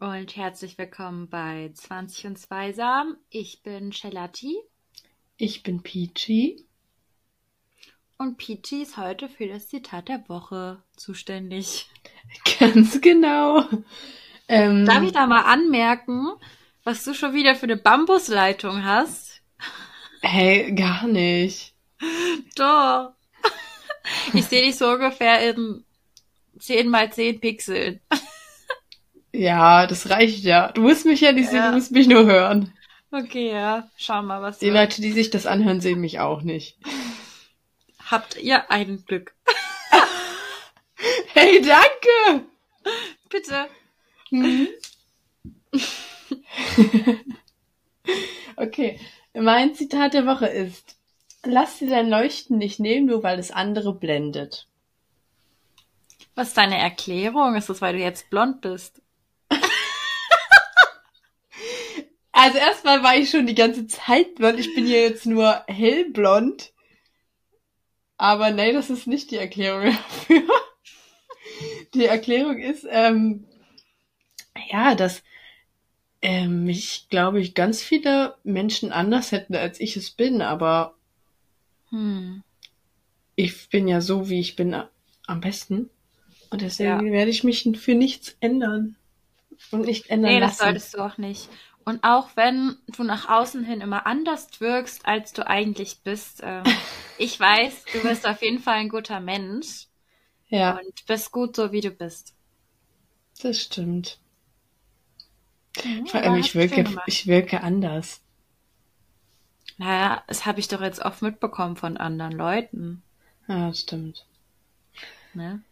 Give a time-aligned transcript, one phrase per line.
[0.00, 3.16] Und herzlich willkommen bei 20 und Zweisam.
[3.30, 4.56] Ich bin Shelati
[5.36, 6.64] Ich bin Peachy.
[8.16, 11.88] und Peachy ist heute für das Zitat der Woche zuständig.
[12.60, 13.64] Ganz genau.
[14.48, 16.28] Ähm, Darf ich da mal anmerken,
[16.84, 19.42] was du schon wieder für eine Bambusleitung hast?
[20.22, 21.74] Hey, gar nicht.
[22.56, 23.12] Doch.
[24.32, 25.84] Ich sehe dich so ungefähr in
[26.58, 28.00] 10 mal 10 Pixeln.
[29.38, 30.72] Ja, das reicht ja.
[30.72, 31.70] Du musst mich ja nicht sehen, Ja.
[31.70, 32.72] du musst mich nur hören.
[33.12, 33.88] Okay, ja.
[33.96, 34.72] Schau mal, was Die du...
[34.72, 36.76] Leute, die sich das anhören, sehen mich auch nicht.
[38.10, 39.34] Habt ihr ein Glück.
[41.32, 42.44] Hey, danke!
[43.28, 43.68] Bitte.
[44.30, 44.66] Hm.
[48.56, 48.98] okay,
[49.34, 50.96] mein Zitat der Woche ist:
[51.44, 54.66] Lass dir dein Leuchten nicht nehmen, nur weil es andere blendet.
[56.34, 57.54] Was ist deine Erklärung?
[57.54, 59.00] Ist das, weil du jetzt blond bist?
[62.40, 64.60] Also erstmal war ich schon die ganze Zeit blond.
[64.60, 66.72] Ich bin ja jetzt nur hellblond.
[68.16, 70.42] Aber nein, das ist nicht die Erklärung dafür.
[71.94, 73.44] Die Erklärung ist, ähm,
[74.70, 75.22] ja, dass
[76.20, 80.42] ähm, mich, glaube ich, ganz viele Menschen anders hätten, als ich es bin.
[80.42, 80.94] Aber
[81.90, 82.42] Hm.
[83.36, 84.76] ich bin ja so, wie ich bin,
[85.26, 85.90] am besten.
[86.50, 87.12] Und deswegen Ja.
[87.12, 88.96] werde ich mich für nichts ändern.
[89.70, 90.62] Und nicht ändern Nee, das lassen.
[90.64, 91.48] solltest du auch nicht.
[91.88, 96.62] Und auch wenn du nach außen hin immer anders wirkst, als du eigentlich bist, ähm,
[97.16, 99.86] ich weiß, du bist auf jeden Fall ein guter Mensch
[100.50, 102.34] Ja, und bist gut so, wie du bist.
[103.40, 104.20] das stimmt.
[105.84, 108.20] Mhm, Vor allem, ich wirke, ich wirke anders.
[109.76, 113.02] Naja, das habe ich doch jetzt oft mitbekommen von anderen Leuten.
[113.48, 114.24] Ja, das stimmt.
[115.34, 115.62] Ne?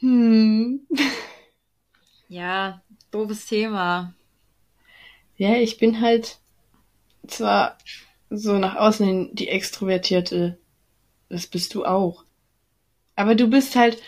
[0.00, 0.78] Hm.
[2.28, 4.14] Ja, doofes Thema.
[5.38, 6.38] Ja, ich bin halt
[7.26, 7.78] zwar
[8.30, 10.58] so nach außen hin die Extrovertierte.
[11.28, 12.24] Das bist du auch.
[13.16, 14.02] Aber du bist halt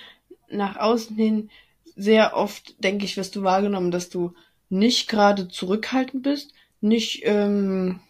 [0.50, 1.50] nach außen hin
[1.96, 4.34] sehr oft, denke ich, wirst du wahrgenommen, dass du
[4.68, 8.00] nicht gerade zurückhaltend bist, nicht, ähm,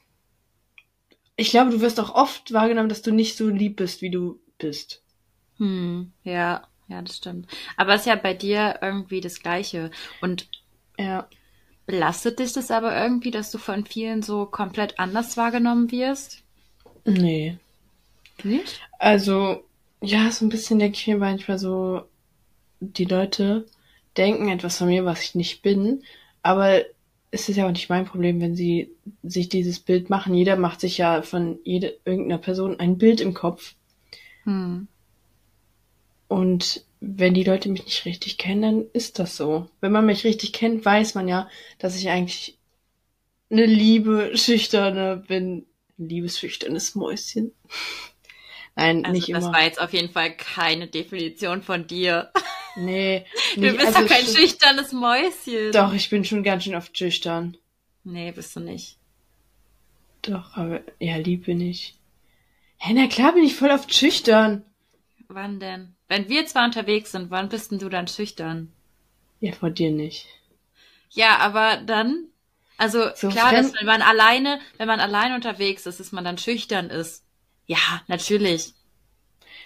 [1.37, 4.41] ich glaube, du wirst auch oft wahrgenommen, dass du nicht so lieb bist, wie du
[4.58, 5.02] bist.
[5.58, 7.48] Hm, ja, ja, das stimmt.
[7.76, 9.91] Aber es ist ja bei dir irgendwie das Gleiche.
[10.20, 10.48] Und
[10.98, 11.28] Ja.
[11.91, 16.43] Belastet dich das aber irgendwie, dass du von vielen so komplett anders wahrgenommen wirst?
[17.05, 17.56] Nee.
[18.45, 18.81] Nicht?
[19.01, 19.65] Also,
[20.00, 22.03] ja, so ein bisschen denke ich mir manchmal so,
[22.79, 23.67] die Leute
[24.17, 26.05] denken etwas von mir, was ich nicht bin,
[26.43, 26.83] aber
[27.33, 28.91] es ist ja auch nicht mein Problem, wenn sie
[29.25, 30.34] sich dieses Bild machen.
[30.34, 33.75] Jeder macht sich ja von jede, irgendeiner Person ein Bild im Kopf.
[34.45, 34.87] Hm.
[36.29, 39.69] Und wenn die Leute mich nicht richtig kennen, dann ist das so.
[39.81, 42.59] Wenn man mich richtig kennt, weiß man ja, dass ich eigentlich
[43.50, 45.66] eine liebe, schüchterne bin.
[45.97, 47.53] Liebes, schüchternes Mäuschen.
[48.77, 49.53] Nein, Also nicht das immer.
[49.53, 52.31] war jetzt auf jeden Fall keine Definition von dir.
[52.77, 53.25] Nee,
[53.56, 55.72] Du nicht, bist also doch kein schüchternes Mäuschen.
[55.72, 57.56] Doch, ich bin schon ganz schön oft schüchtern.
[58.05, 58.97] Nee, bist du nicht.
[60.22, 61.97] Doch, aber ja, lieb bin ich.
[62.78, 64.65] Hä, na klar bin ich voll oft schüchtern.
[65.27, 65.97] Wann denn?
[66.10, 68.72] Wenn wir zwar unterwegs sind, wann bist denn du dann schüchtern?
[69.38, 70.26] Ja, vor dir nicht.
[71.10, 72.26] Ja, aber dann,
[72.76, 76.37] also So klar, dass wenn man alleine, wenn man alleine unterwegs ist, dass man dann
[76.37, 77.22] schüchtern ist.
[77.66, 78.75] Ja, natürlich.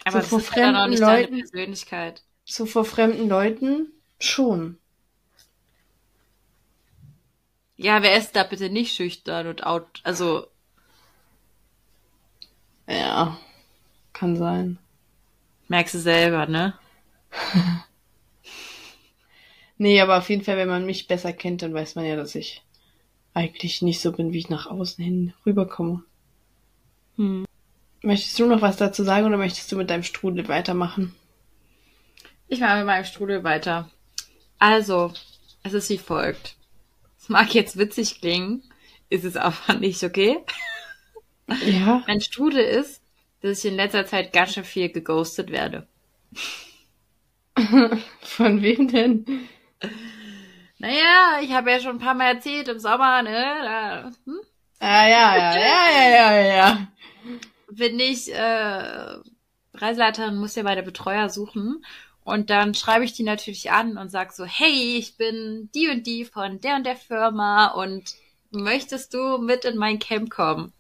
[0.04, 2.22] Aber So vor fremden deine Leuten- Persönlichkeit.
[2.44, 3.90] So vor fremden Leuten
[4.20, 4.76] schon.
[7.78, 10.46] Ja, wer ist da bitte nicht schüchtern und out, also,
[12.86, 13.38] Ja,
[14.12, 14.78] kann sein.
[15.68, 16.74] Merkst du selber, ne?
[19.76, 22.34] Nee, aber auf jeden Fall, wenn man mich besser kennt, dann weiß man ja, dass
[22.34, 22.62] ich
[23.34, 26.04] eigentlich nicht so bin, wie ich nach außen hin rüberkomme.
[27.16, 27.44] Hm.
[28.02, 31.14] Möchtest du noch was dazu sagen oder möchtest du mit deinem Strudel weitermachen?
[32.46, 33.90] Ich mache mit meinem Strudel weiter.
[34.58, 35.12] Also,
[35.62, 36.56] es ist wie folgt.
[37.18, 38.62] Es mag jetzt witzig klingen,
[39.08, 40.38] ist es aber nicht, okay?
[41.66, 42.04] Ja.
[42.06, 43.02] Mein Strudel ist,
[43.44, 45.86] dass ich in letzter Zeit ganz schön viel geghostet werde.
[48.22, 49.48] Von wem denn?
[50.78, 53.30] Naja, ich habe ja schon ein paar Mal erzählt im Sommer, ne?
[53.62, 54.40] Da hm,
[54.80, 56.88] Ah, ja, ja, ja, ja, ja, ja.
[57.70, 59.18] bin ich äh,
[59.74, 61.84] Reiseleiterin, muss ja bei der Betreuer suchen.
[62.24, 66.06] Und dann schreibe ich die natürlich an und sag so, hey, ich bin die und
[66.06, 68.14] die von der und der Firma und
[68.50, 70.72] möchtest du mit in mein Camp kommen?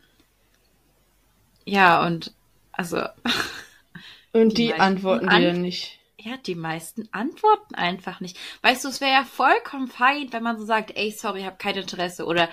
[1.66, 2.32] Ja, und
[2.76, 2.98] also
[4.32, 5.98] Und Die die antworten an- dir nicht.
[6.18, 8.38] ja, die meisten antworten einfach nicht.
[8.62, 11.56] Weißt du, es wäre ja vollkommen fein, wenn man so sagt, ey, sorry, ich habe
[11.58, 12.48] kein Interesse oder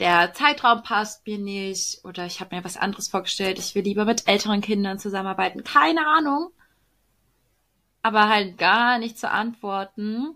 [0.00, 4.04] der Zeitraum passt mir nicht oder ich habe mir was anderes vorgestellt, ich will lieber
[4.04, 6.50] mit älteren Kindern zusammenarbeiten, keine Ahnung.
[8.02, 10.34] Aber halt gar nicht zu antworten.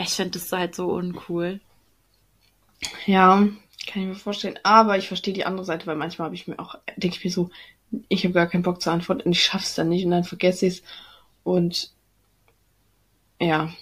[0.00, 1.60] Ich finde das halt so uncool.
[3.06, 3.36] Ja,
[3.86, 4.58] kann ich mir vorstellen.
[4.62, 7.30] Aber ich verstehe die andere Seite, weil manchmal habe ich mir auch, denke ich mir
[7.30, 7.50] so,
[8.08, 10.66] ich habe gar keinen Bock zu antworten und ich schaff's dann nicht und dann vergesse
[10.66, 10.82] ich's.
[11.44, 11.92] Und
[13.40, 13.72] ja.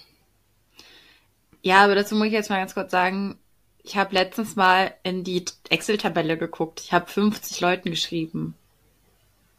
[1.61, 3.37] Ja, aber dazu muss ich jetzt mal ganz kurz sagen,
[3.83, 6.81] ich habe letztens mal in die Excel-Tabelle geguckt.
[6.81, 8.55] Ich habe 50 Leuten geschrieben.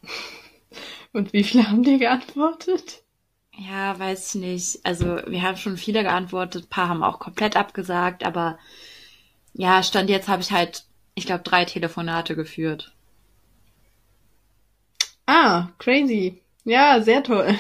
[1.13, 3.03] Und wie viele haben dir geantwortet?
[3.57, 4.81] Ja, weiß ich nicht.
[4.85, 8.59] Also wir haben schon viele geantwortet, ein paar haben auch komplett abgesagt, aber
[9.55, 10.85] ja, stand jetzt habe ich halt,
[11.15, 12.93] ich glaube, drei Telefonate geführt.
[15.29, 16.41] Ah, crazy.
[16.65, 17.55] Ja, sehr toll.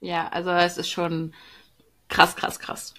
[0.00, 1.34] Ja, also es ist schon
[2.08, 2.94] krass, krass, krass.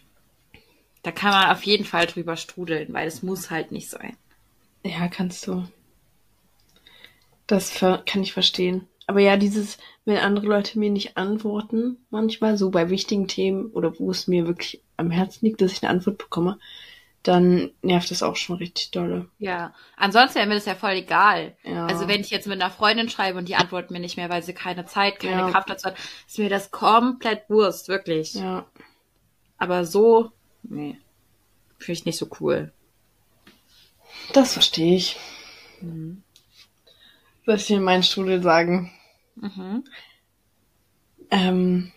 [1.02, 4.16] Da kann man auf jeden Fall drüber strudeln, weil es muss halt nicht sein.
[4.86, 5.68] Ja, kannst du.
[7.48, 8.88] Das kann ich verstehen.
[9.08, 14.00] Aber ja, dieses, wenn andere Leute mir nicht antworten, manchmal so bei wichtigen Themen oder
[14.00, 16.60] wo es mir wirklich am Herzen liegt, dass ich eine Antwort bekomme,
[17.24, 19.30] dann nervt das auch schon richtig dolle.
[19.40, 21.56] Ja, ansonsten wäre mir das ja voll egal.
[21.64, 21.86] Ja.
[21.88, 24.44] Also wenn ich jetzt mit einer Freundin schreibe und die antwortet mir nicht mehr, weil
[24.44, 25.50] sie keine Zeit, keine Ja.
[25.50, 25.96] Kraft dazu hat,
[26.28, 28.36] ist mir das komplett Wurst, wirklich.
[28.36, 28.66] Ja.
[29.58, 30.32] Aber so,
[30.64, 30.98] nee,
[31.78, 32.72] finde ich nicht so cool.
[34.34, 35.18] Das verstehe ich.
[35.82, 36.24] Mhm.
[37.46, 38.92] Soll ich dir meinen Strudel sagen?
[39.36, 39.84] Mhm.
[41.32, 41.92] Ähm,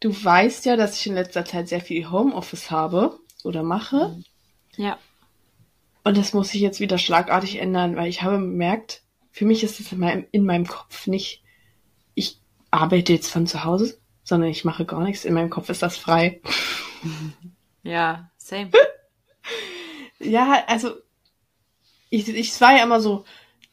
[0.00, 4.16] du weißt ja, dass ich in letzter Zeit sehr viel Homeoffice habe oder mache.
[4.76, 4.98] Ja.
[6.04, 9.80] Und das muss sich jetzt wieder schlagartig ändern, weil ich habe bemerkt, für mich ist
[9.80, 11.42] es in meinem, in meinem Kopf nicht,
[12.14, 12.40] ich
[12.70, 15.24] arbeite jetzt von zu Hause, sondern ich mache gar nichts.
[15.24, 16.40] In meinem Kopf ist das frei.
[17.82, 18.70] Ja, same.
[20.18, 20.96] Ja, also
[22.10, 23.24] ich, ich es war ja immer so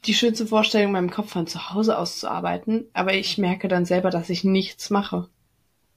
[0.05, 3.67] die schönste Vorstellung, in meinem Kopf von zu Hause aus zu arbeiten, aber ich merke
[3.67, 5.27] dann selber, dass ich nichts mache.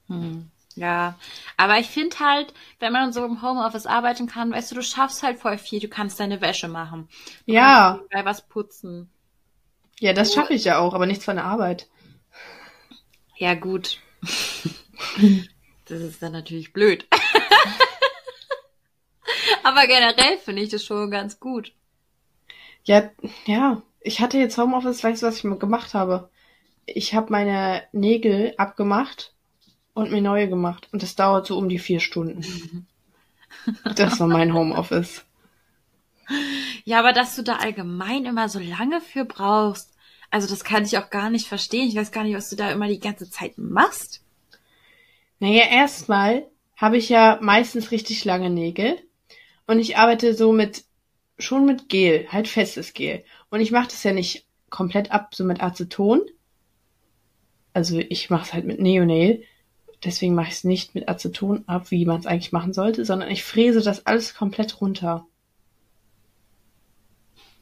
[0.08, 0.49] Hm.
[0.76, 1.18] Ja,
[1.56, 5.22] aber ich finde halt, wenn man so im Homeoffice arbeiten kann, weißt du, du schaffst
[5.22, 5.80] halt voll viel.
[5.80, 7.08] Du kannst deine Wäsche machen.
[7.46, 7.96] Du Ja.
[7.98, 9.10] kannst bei was putzen.
[10.00, 11.88] Ja, das schaffe ich ja auch, aber nichts von der Arbeit.
[13.36, 13.98] Ja, gut.
[15.86, 17.06] das ist dann natürlich blöd.
[19.62, 21.72] aber generell finde ich das schon ganz gut.
[22.84, 23.10] Ja,
[23.46, 23.82] ja.
[24.00, 26.30] Ich hatte jetzt Homeoffice, weißt du, was ich mal gemacht habe?
[26.86, 29.34] Ich habe meine Nägel abgemacht
[30.00, 30.88] und mir neue gemacht.
[30.92, 32.86] Und das dauert so um die vier Stunden.
[33.96, 35.24] Das war mein Homeoffice.
[36.84, 39.92] Ja, aber dass du da allgemein immer so lange für brauchst,
[40.30, 41.88] also das kann ich auch gar nicht verstehen.
[41.88, 44.22] Ich weiß gar nicht, was du da immer die ganze Zeit machst.
[45.40, 46.46] Naja, erstmal
[46.76, 48.98] habe ich ja meistens richtig lange Nägel.
[49.66, 50.84] Und ich arbeite so mit,
[51.38, 53.24] schon mit Gel, halt festes Gel.
[53.50, 56.22] Und ich mache das ja nicht komplett ab, so mit Aceton.
[57.72, 59.44] Also ich mache es halt mit Neonail.
[60.04, 63.30] Deswegen mache ich es nicht mit Aceton ab, wie man es eigentlich machen sollte, sondern
[63.30, 65.26] ich fräse das alles komplett runter.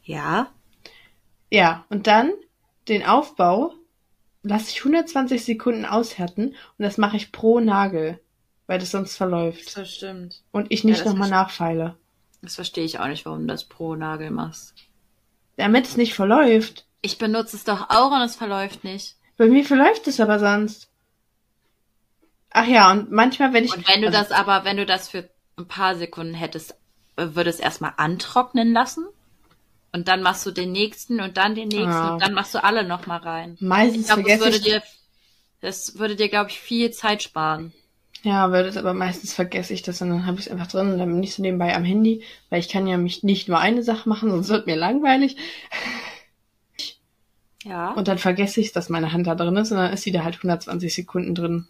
[0.05, 0.51] Ja.
[1.51, 2.33] Ja, und dann
[2.87, 3.75] den Aufbau
[4.43, 8.21] lasse ich 120 Sekunden aushärten und das mache ich pro Nagel,
[8.67, 9.77] weil das sonst verläuft.
[9.77, 10.43] Das stimmt.
[10.53, 11.97] Und ich nicht Ja, nochmal nachfeile.
[12.41, 14.75] Das verstehe ich auch nicht, warum du das pro Nagel machst.
[15.57, 16.87] Damit es nicht verläuft.
[17.03, 19.17] Ich benutze es doch auch und es verläuft nicht.
[19.37, 20.88] Bei mir verläuft es aber sonst.
[22.61, 23.75] Ach ja, und manchmal, wenn ich.
[23.77, 26.73] Und wenn du also, das aber, wenn du das für ein paar Sekunden hättest,
[27.17, 29.07] äh, würdest erstmal antrocknen lassen.
[29.93, 32.13] Und dann machst du den nächsten und dann den nächsten Ah.
[32.15, 33.55] und dann machst du alle nochmal rein.
[33.55, 34.63] Ich Meistens glaube, das vergesse würde ich.
[34.65, 34.83] dir,
[35.61, 37.73] das würde dir, glaube ich, viel Zeit sparen.
[38.23, 40.93] Ja, würde es aber meistens vergesse ich das und dann habe ich es einfach drin
[40.93, 43.61] und dann bin ich so nebenbei am Handy, weil ich kann ja mich nicht nur
[43.61, 45.37] eine Sache machen, sonst wird mir langweilig.
[47.65, 47.93] Ja.
[47.93, 50.25] Und dann vergesse ich, dass meine Hand da drin ist und dann ist sie da
[50.25, 51.67] halt 120 Sekunden drin.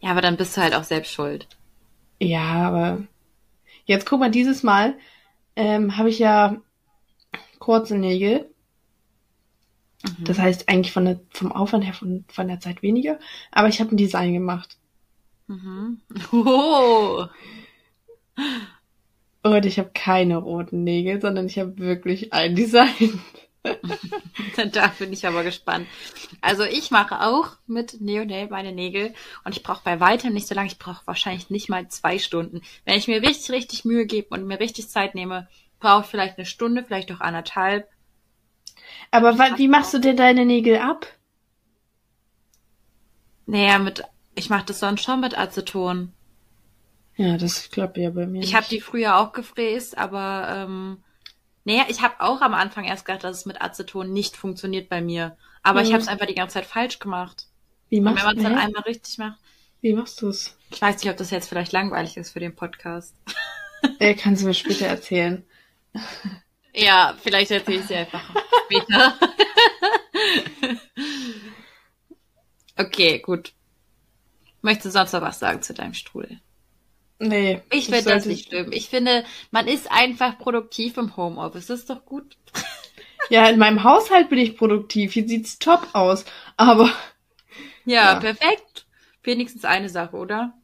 [0.00, 1.48] Ja, aber dann bist du halt auch selbst schuld.
[2.20, 3.02] Ja, aber
[3.84, 4.96] jetzt guck mal, dieses Mal
[5.56, 6.56] ähm, habe ich ja
[7.58, 8.50] kurze Nägel.
[10.04, 10.24] Mhm.
[10.24, 13.18] Das heißt eigentlich von der, vom Aufwand her von, von der Zeit weniger,
[13.50, 14.76] aber ich habe ein Design gemacht.
[15.46, 16.00] Mhm.
[16.32, 17.26] Oh.
[19.42, 23.20] Und ich habe keine roten Nägel, sondern ich habe wirklich ein Design.
[24.72, 25.86] Da bin ich aber gespannt.
[26.40, 30.54] Also ich mache auch mit Neonail meine Nägel und ich brauche bei weitem nicht so
[30.54, 30.68] lange.
[30.68, 32.62] Ich brauche wahrscheinlich nicht mal zwei Stunden.
[32.84, 36.38] Wenn ich mir richtig, richtig Mühe gebe und mir richtig Zeit nehme, brauche ich vielleicht
[36.38, 37.88] eine Stunde, vielleicht auch anderthalb.
[39.10, 41.06] Aber wie machst du denn deine Nägel ab?
[43.46, 44.02] Naja, mit,
[44.34, 46.12] ich mache das sonst schon mit Aceton.
[47.16, 48.42] Ja, das klappt ja bei mir.
[48.42, 50.98] Ich habe die früher auch gefräst, aber ähm,
[51.66, 55.00] naja, ich habe auch am Anfang erst gedacht, dass es mit Aceton nicht funktioniert bei
[55.00, 55.36] mir.
[55.64, 55.86] Aber mhm.
[55.86, 57.48] ich habe es einfach die ganze Zeit falsch gemacht.
[57.88, 59.40] Wie machst du wenn man es dann einmal richtig macht.
[59.80, 60.56] Wie machst du es?
[60.70, 63.14] Ich weiß nicht, ob das jetzt vielleicht langweilig ist für den Podcast.
[64.00, 65.44] Äh, kannst du mir später erzählen.
[66.78, 68.22] Ja, vielleicht erzähle ich sie einfach
[68.64, 69.18] später.
[72.76, 73.52] okay, gut.
[74.60, 76.40] Möchtest du sonst noch was sagen zu deinem Strudel?
[77.18, 77.62] Nee.
[77.70, 78.72] Ich finde das nicht schlimm.
[78.72, 81.66] Ich finde, man ist einfach produktiv im Homeoffice.
[81.66, 82.36] Das ist doch gut.
[83.28, 85.12] Ja, in meinem Haushalt bin ich produktiv.
[85.12, 86.24] Hier sieht's top aus.
[86.56, 86.90] Aber.
[87.88, 88.20] Ja, ja.
[88.20, 88.84] perfekt.
[89.22, 90.54] Wenigstens eine Sache, oder?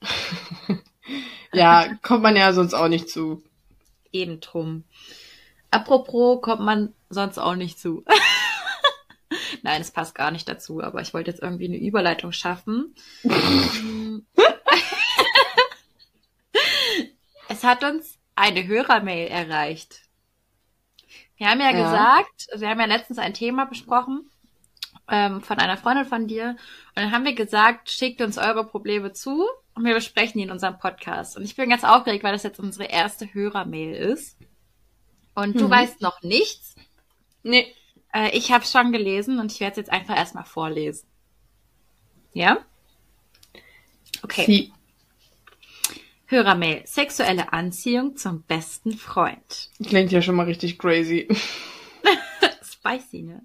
[1.52, 3.42] ja, kommt man ja sonst auch nicht zu.
[4.12, 4.84] Eben drum.
[5.72, 8.04] Apropos kommt man sonst auch nicht zu.
[9.62, 12.94] Nein, es passt gar nicht dazu, aber ich wollte jetzt irgendwie eine Überleitung schaffen.
[17.48, 20.02] es hat uns eine Hörermail erreicht.
[21.36, 24.30] Wir haben ja, ja, gesagt, wir haben ja letztens ein Thema besprochen
[25.08, 29.12] ähm, von einer Freundin von dir und dann haben wir gesagt, schickt uns eure Probleme
[29.12, 29.44] zu
[29.74, 31.36] und wir besprechen die in unserem Podcast.
[31.36, 34.36] Und ich bin ganz aufgeregt, weil das jetzt unsere erste Hörermail ist.
[35.34, 35.70] Und du mhm.
[35.70, 36.76] weißt noch nichts?
[37.42, 37.74] Nee.
[38.12, 41.08] Äh, ich habe es schon gelesen und ich werde es jetzt einfach erstmal vorlesen.
[42.32, 42.58] Ja?
[44.22, 44.44] Okay.
[44.46, 44.72] Sie.
[46.26, 46.82] Hörermail.
[46.86, 49.70] Sexuelle Anziehung zum besten Freund.
[49.84, 51.28] Klingt ja schon mal richtig crazy.
[52.62, 53.42] Spicy, ne?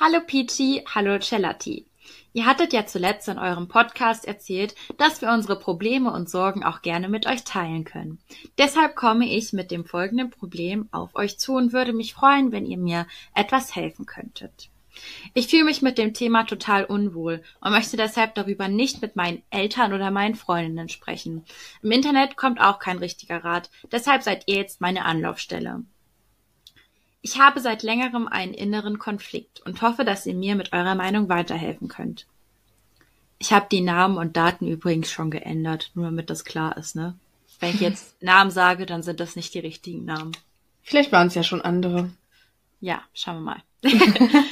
[0.00, 1.86] Hallo Peachy, hallo Celati.
[2.32, 6.82] Ihr hattet ja zuletzt in eurem Podcast erzählt, dass wir unsere Probleme und Sorgen auch
[6.82, 8.18] gerne mit euch teilen können.
[8.58, 12.66] Deshalb komme ich mit dem folgenden Problem auf euch zu und würde mich freuen, wenn
[12.66, 14.68] ihr mir etwas helfen könntet.
[15.34, 19.42] Ich fühle mich mit dem Thema total unwohl und möchte deshalb darüber nicht mit meinen
[19.50, 21.44] Eltern oder meinen Freundinnen sprechen.
[21.82, 25.82] Im Internet kommt auch kein richtiger Rat, deshalb seid ihr jetzt meine Anlaufstelle.
[27.22, 31.28] Ich habe seit längerem einen inneren Konflikt und hoffe, dass ihr mir mit eurer Meinung
[31.28, 32.26] weiterhelfen könnt.
[33.38, 37.18] Ich habe die Namen und Daten übrigens schon geändert, nur damit das klar ist, ne?
[37.58, 40.32] Wenn ich jetzt Namen sage, dann sind das nicht die richtigen Namen.
[40.82, 42.10] Vielleicht waren es ja schon andere.
[42.80, 43.62] Ja, schauen wir mal.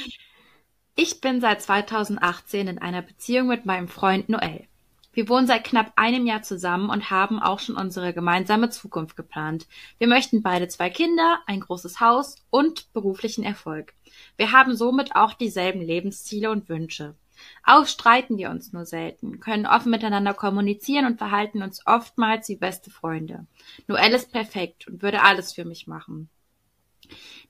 [0.95, 4.67] ich bin seit 2018 in einer Beziehung mit meinem Freund Noel.
[5.11, 9.65] Wir wohnen seit knapp einem Jahr zusammen und haben auch schon unsere gemeinsame Zukunft geplant.
[9.97, 13.93] Wir möchten beide zwei Kinder, ein großes Haus und beruflichen Erfolg.
[14.35, 17.15] Wir haben somit auch dieselben Lebensziele und Wünsche.
[17.63, 22.55] Auch streiten wir uns nur selten, können offen miteinander kommunizieren und verhalten uns oftmals wie
[22.55, 23.45] beste Freunde.
[23.87, 26.29] Noel ist perfekt und würde alles für mich machen.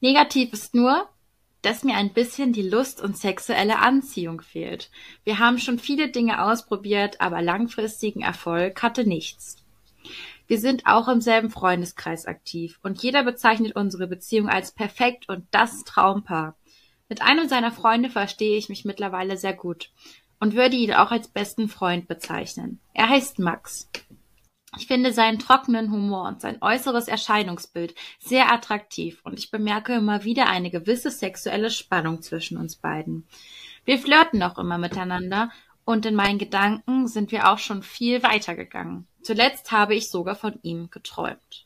[0.02, 1.08] Negativ ist nur,
[1.66, 4.92] dass mir ein bisschen die Lust und sexuelle Anziehung fehlt.
[5.24, 9.58] Wir haben schon viele Dinge ausprobiert, aber langfristigen Erfolg hatte nichts.
[10.48, 15.48] Wir sind auch im selben Freundeskreis aktiv und jeder bezeichnet unsere Beziehung als perfekt und
[15.50, 16.56] das Traumpaar.
[17.10, 19.90] Mit einem seiner Freunde verstehe ich mich mittlerweile sehr gut
[20.40, 22.80] und würde ihn auch als besten Freund bezeichnen.
[22.94, 23.90] Er heißt Max.
[24.78, 30.24] Ich finde seinen trockenen Humor und sein äußeres Erscheinungsbild sehr attraktiv und ich bemerke immer
[30.24, 33.28] wieder eine gewisse sexuelle Spannung zwischen uns beiden.
[33.86, 35.50] Wir flirten auch immer miteinander
[35.86, 39.08] und in meinen Gedanken sind wir auch schon viel weitergegangen.
[39.22, 41.66] Zuletzt habe ich sogar von ihm geträumt.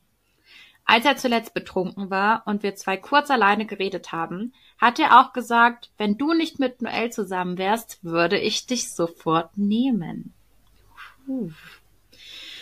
[0.85, 5.33] Als er zuletzt betrunken war und wir zwei kurz alleine geredet haben, hat er auch
[5.33, 10.33] gesagt, wenn du nicht mit Noel zusammen wärst, würde ich dich sofort nehmen.
[11.25, 11.51] Puh.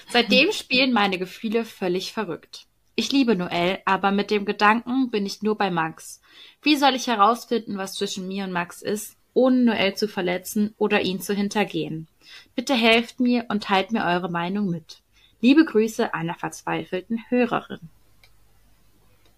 [0.09, 2.65] Seitdem spielen meine Gefühle völlig verrückt.
[2.95, 6.21] Ich liebe Noel, aber mit dem Gedanken bin ich nur bei Max.
[6.61, 11.01] Wie soll ich herausfinden, was zwischen mir und Max ist, ohne Noel zu verletzen oder
[11.01, 12.07] ihn zu hintergehen?
[12.55, 15.01] Bitte helft mir und teilt mir eure Meinung mit.
[15.41, 17.89] Liebe Grüße einer verzweifelten Hörerin.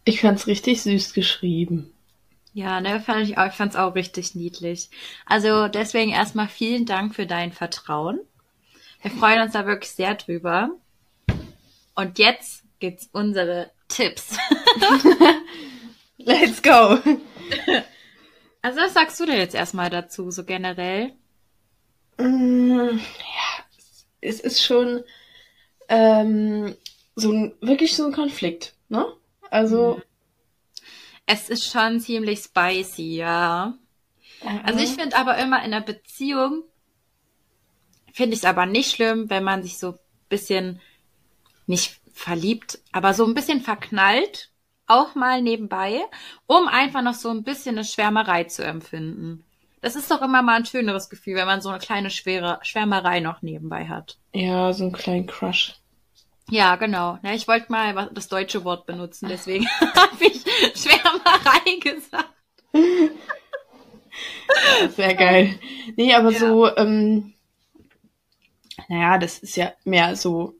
[0.06, 1.92] Ich fand's richtig süß geschrieben.
[2.54, 4.90] Ja, ne, fand ich auch, ich fand's auch richtig niedlich.
[5.26, 8.20] Also deswegen erstmal vielen Dank für dein Vertrauen.
[9.02, 10.72] Wir freuen uns da wirklich sehr drüber.
[11.96, 14.38] Und jetzt gibt's unsere Tipps.
[16.18, 17.00] Let's go.
[18.62, 21.14] Also was sagst du denn jetzt erstmal dazu, so generell?
[22.18, 23.64] Mm, ja,
[24.20, 25.04] es ist schon
[25.88, 26.76] ähm,
[27.16, 29.06] so ein, wirklich so ein Konflikt, ne?
[29.50, 29.96] Also.
[29.96, 30.04] Mhm.
[31.26, 33.78] Es ist schon ziemlich spicy, ja.
[34.64, 36.64] Also ich finde aber immer in einer Beziehung
[38.20, 40.82] finde ich es aber nicht schlimm, wenn man sich so ein bisschen
[41.68, 44.52] nicht verliebt, aber so ein bisschen verknallt,
[44.88, 46.02] auch mal nebenbei,
[46.46, 49.46] um einfach noch so ein bisschen eine Schwärmerei zu empfinden.
[49.80, 53.22] das ist doch immer mal ein schöneres Gefühl, wenn man so eine kleine schwere Schwärmerei
[53.22, 54.18] noch nebenbei hat.
[54.34, 55.76] Ja, so einen kleinen Crush.
[56.50, 57.20] Ja, genau.
[57.24, 60.44] Ja, ich wollte mal das deutsche Wort benutzen, deswegen habe ich
[60.76, 62.34] Schwärmerei gesagt.
[64.98, 65.58] Sehr geil.
[65.96, 66.40] Nee, aber ja.
[66.40, 67.34] so, ähm,
[68.88, 70.56] naja, das ist ja mehr so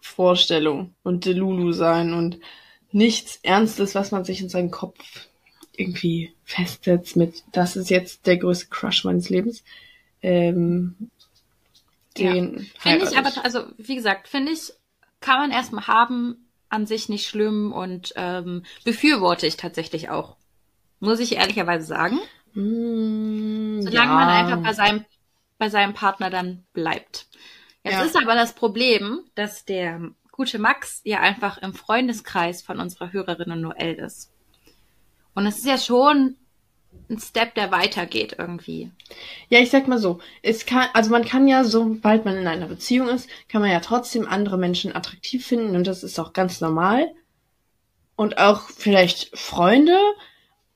[0.00, 2.38] Vorstellung und Delulu sein und
[2.92, 4.98] nichts Ernstes, was man sich in seinen Kopf
[5.76, 9.62] irgendwie festsetzt mit, das ist jetzt der größte Crush meines Lebens.
[10.22, 11.10] Ähm,
[12.16, 12.64] den ja.
[12.78, 14.72] Finde ich aber, also wie gesagt, finde ich,
[15.20, 20.36] kann man erstmal haben, an sich nicht schlimm und ähm, befürworte ich tatsächlich auch.
[20.98, 22.18] Muss ich ehrlicherweise sagen.
[22.54, 24.14] Mm, Solange ja.
[24.14, 25.04] man einfach bei seinem,
[25.58, 27.26] bei seinem Partner dann bleibt.
[27.82, 28.02] Jetzt ja.
[28.02, 30.00] ist aber das Problem, dass der
[30.32, 34.32] gute Max ja einfach im Freundeskreis von unserer Hörerin Noel ist.
[35.34, 36.36] Und es ist ja schon
[37.08, 38.90] ein Step, der weitergeht irgendwie.
[39.48, 42.66] Ja, ich sag mal so, es kann, also man kann ja, sobald man in einer
[42.66, 46.60] Beziehung ist, kann man ja trotzdem andere Menschen attraktiv finden und das ist auch ganz
[46.60, 47.12] normal.
[48.16, 49.98] Und auch vielleicht Freunde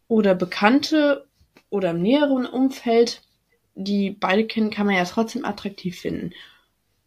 [0.08, 1.26] oder Bekannte
[1.70, 3.22] oder im näheren Umfeld,
[3.84, 6.32] die beide kennen, kann man ja trotzdem attraktiv finden.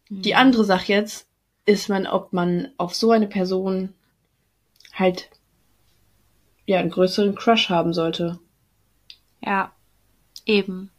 [0.08, 0.38] Die mhm.
[0.38, 1.26] andere Sache jetzt
[1.66, 3.94] ist man, ob man auf so eine Person
[4.92, 5.30] halt
[6.66, 8.38] ja einen größeren Crush haben sollte.
[9.40, 9.72] Ja,
[10.46, 10.90] eben.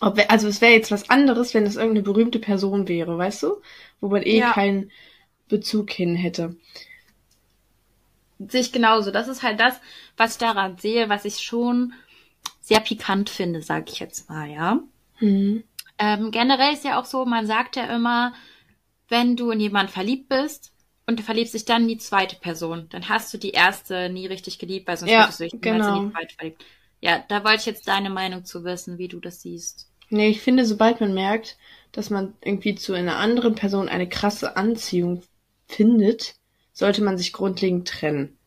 [0.00, 3.62] Ob, also es wäre jetzt was anderes, wenn es irgendeine berühmte Person wäre, weißt du?
[4.00, 4.52] Wo man eh ja.
[4.52, 4.90] keinen
[5.48, 6.56] Bezug hin hätte.
[8.40, 9.12] Sehe ich genauso.
[9.12, 9.80] Das ist halt das,
[10.16, 11.92] was ich daran sehe, was ich schon
[12.62, 14.80] sehr pikant finde, sage ich jetzt mal, ja.
[15.20, 15.64] Mhm.
[15.98, 18.32] Ähm, generell ist ja auch so, man sagt ja immer,
[19.08, 20.72] wenn du in jemanden verliebt bist
[21.06, 24.26] und du verliebst dich dann in die zweite Person, dann hast du die erste nie
[24.26, 25.98] richtig geliebt, weil sonst ja, würdest du dich genau.
[25.98, 26.64] in die zweite verliebt.
[27.00, 29.90] Ja, da wollte ich jetzt deine Meinung zu wissen, wie du das siehst.
[30.08, 31.58] Nee, ich finde, sobald man merkt,
[31.90, 35.22] dass man irgendwie zu einer anderen Person eine krasse Anziehung
[35.66, 36.36] findet,
[36.72, 38.38] sollte man sich grundlegend trennen.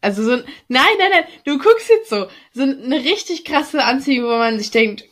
[0.00, 0.30] Also so,
[0.68, 4.70] nein, nein, nein, du guckst jetzt so, so eine richtig krasse Anziehung, wo man sich
[4.70, 5.04] denkt,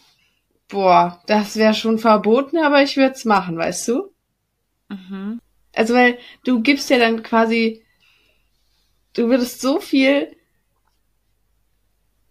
[0.68, 4.12] boah, das wäre schon verboten, aber ich würde es machen, weißt du?
[4.88, 5.40] Mhm.
[5.74, 7.85] Also weil du gibst ja dann quasi,
[9.12, 10.35] du würdest so viel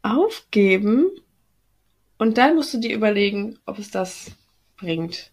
[0.01, 1.11] aufgeben
[2.17, 4.31] und dann musst du dir überlegen, ob es das
[4.77, 5.31] bringt.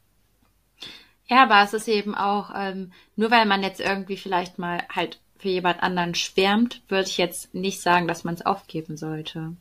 [1.26, 5.20] Ja, aber es ist eben auch, ähm, nur weil man jetzt irgendwie vielleicht mal halt
[5.44, 9.52] für jemand anderen schwärmt, würde ich jetzt nicht sagen, dass man es aufgeben sollte.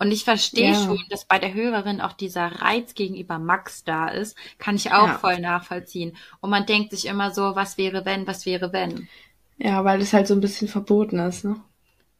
[0.00, 0.84] Und ich verstehe ja.
[0.84, 5.06] schon, dass bei der Hörerin auch dieser Reiz gegenüber Max da ist, kann ich auch
[5.06, 5.18] ja.
[5.18, 6.16] voll nachvollziehen.
[6.40, 9.08] Und man denkt sich immer so, was wäre wenn, was wäre wenn.
[9.56, 11.60] Ja, weil es halt so ein bisschen verboten ist, ne?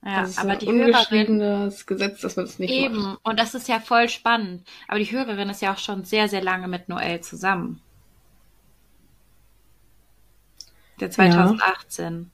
[0.05, 3.03] Ja, das ist aber die Hörerin Gesetz, dass man das nicht eben.
[3.03, 3.18] macht.
[3.25, 4.62] Und das ist ja voll spannend.
[4.87, 7.81] Aber die Hörerin ist ja auch schon sehr, sehr lange mit Noel zusammen.
[11.01, 12.31] Der 2018.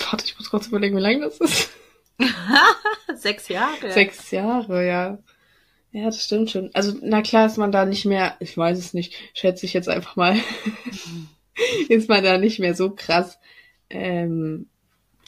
[0.00, 1.70] Warte, ich muss kurz überlegen, wie lange das ist.
[3.16, 3.90] Sechs Jahre.
[3.92, 5.18] Sechs Jahre, ja.
[5.92, 6.70] Ja, das stimmt schon.
[6.72, 9.88] Also, na klar ist man da nicht mehr, ich weiß es nicht, schätze ich jetzt
[9.88, 10.36] einfach mal,
[11.88, 13.38] ist man da nicht mehr so krass.
[13.88, 14.66] Ähm,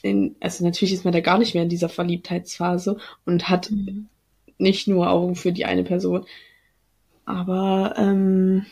[0.02, 4.08] in, also natürlich ist man da gar nicht mehr in dieser Verliebtheitsphase und hat mhm.
[4.58, 6.26] nicht nur Augen für die eine Person.
[7.24, 8.66] Aber ähm,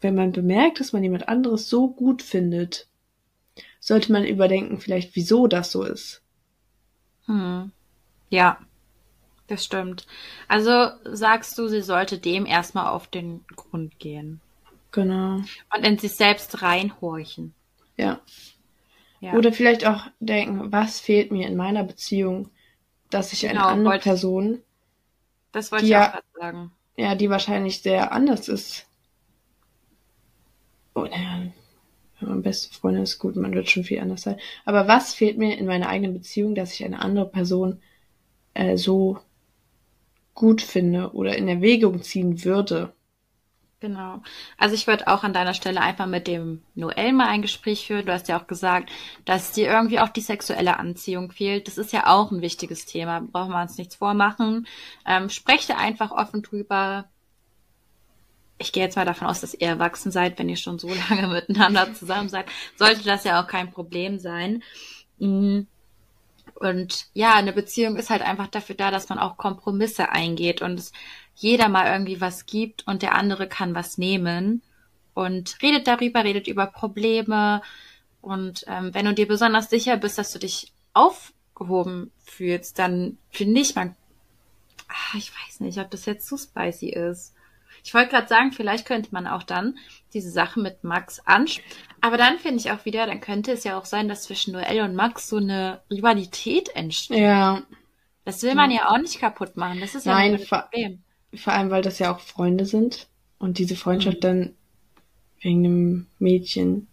[0.00, 2.88] wenn man bemerkt, dass man jemand anderes so gut findet,
[3.86, 6.20] sollte man überdenken, vielleicht wieso das so ist.
[7.26, 7.70] Hm.
[8.30, 8.58] Ja,
[9.46, 10.08] das stimmt.
[10.48, 14.40] Also sagst du, sie sollte dem erstmal auf den Grund gehen.
[14.90, 15.36] Genau.
[15.72, 17.54] Und in sich selbst reinhorchen.
[17.96, 18.18] Ja.
[19.20, 19.34] ja.
[19.34, 22.50] Oder vielleicht auch denken, was fehlt mir in meiner Beziehung,
[23.10, 24.62] dass ich genau, eine andere wollte, Person.
[25.52, 26.72] Das wollte ich ja, auch sagen.
[26.96, 28.88] Ja, die wahrscheinlich sehr anders ist.
[30.94, 31.52] Wenn man
[32.34, 34.38] beste Freundin ist, gut, man wird schon viel anders sein.
[34.64, 37.80] Aber was fehlt mir in meiner eigenen Beziehung, dass ich eine andere Person
[38.54, 39.18] äh, so
[40.34, 42.92] gut finde oder in Erwägung ziehen würde?
[43.80, 44.22] Genau.
[44.56, 48.06] Also ich würde auch an deiner Stelle einfach mit dem Noel mal ein Gespräch führen.
[48.06, 48.90] Du hast ja auch gesagt,
[49.26, 51.68] dass dir irgendwie auch die sexuelle Anziehung fehlt.
[51.68, 53.20] Das ist ja auch ein wichtiges Thema.
[53.20, 54.66] Brauchen wir uns nichts vormachen.
[55.06, 57.04] Ähm, spreche einfach offen drüber
[58.58, 61.28] ich gehe jetzt mal davon aus, dass ihr erwachsen seid, wenn ihr schon so lange
[61.28, 64.62] miteinander zusammen seid, sollte das ja auch kein Problem sein.
[65.18, 65.62] Mm.
[66.54, 70.78] Und ja, eine Beziehung ist halt einfach dafür da, dass man auch Kompromisse eingeht und
[70.78, 70.92] es
[71.34, 74.62] jeder mal irgendwie was gibt und der andere kann was nehmen
[75.12, 77.60] und redet darüber, redet über Probleme
[78.22, 83.60] Und ähm, wenn du dir besonders sicher bist, dass du dich aufgehoben fühlst, dann finde
[83.60, 83.94] ich, man,
[84.88, 87.35] ach, ich weiß nicht, ob das jetzt zu spicy ist.
[87.86, 89.78] Ich wollte gerade sagen, vielleicht könnte man auch dann
[90.12, 91.70] diese Sache mit Max ansprechen.
[92.00, 94.82] Aber dann finde ich auch wieder, dann könnte es ja auch sein, dass zwischen Noelle
[94.84, 97.18] und Max so eine Rivalität entsteht.
[97.18, 97.62] Ja.
[98.24, 99.78] Das will man ja auch nicht kaputt machen.
[99.80, 101.02] Das ist ja Nein, ein vor, Problem.
[101.36, 103.06] vor allem, weil das ja auch Freunde sind
[103.38, 104.20] und diese Freundschaft Mhm.
[104.20, 104.54] dann
[105.40, 106.88] wegen einem Mädchen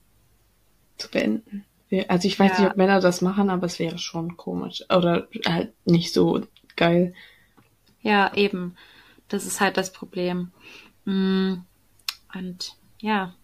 [1.00, 1.66] zu beenden.
[2.08, 2.60] Also ich weiß Ja.
[2.62, 4.84] nicht, ob Männer das machen, aber es wäre schon komisch.
[4.96, 7.16] Oder halt nicht so geil.
[8.02, 8.76] Ja, eben.
[9.30, 10.52] Das ist halt das Problem.
[11.06, 11.56] Mm,
[12.34, 13.36] Und ja.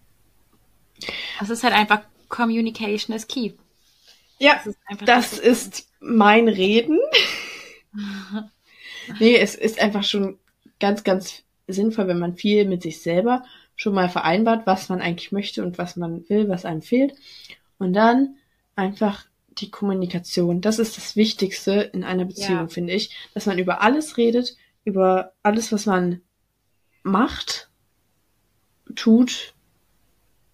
[1.41, 3.53] Es ist halt einfach Communication is key.
[4.39, 6.99] Ja, Das ist das das- ist mein Reden.
[9.19, 10.37] nee, es ist einfach schon
[10.79, 13.43] ganz, ganz sinnvoll, wenn man viel mit sich selber
[13.75, 17.15] schon mal vereinbart, was man eigentlich möchte und was man will, was einem fehlt.
[17.77, 18.35] Und dann
[18.75, 20.61] einfach die Kommunikation.
[20.61, 22.67] Das ist das Wichtigste in einer Beziehung, Ja.
[22.67, 23.15] finde ich.
[23.33, 26.21] Dass man über alles redet, über alles, was man
[27.03, 27.69] macht,
[28.95, 29.53] tut,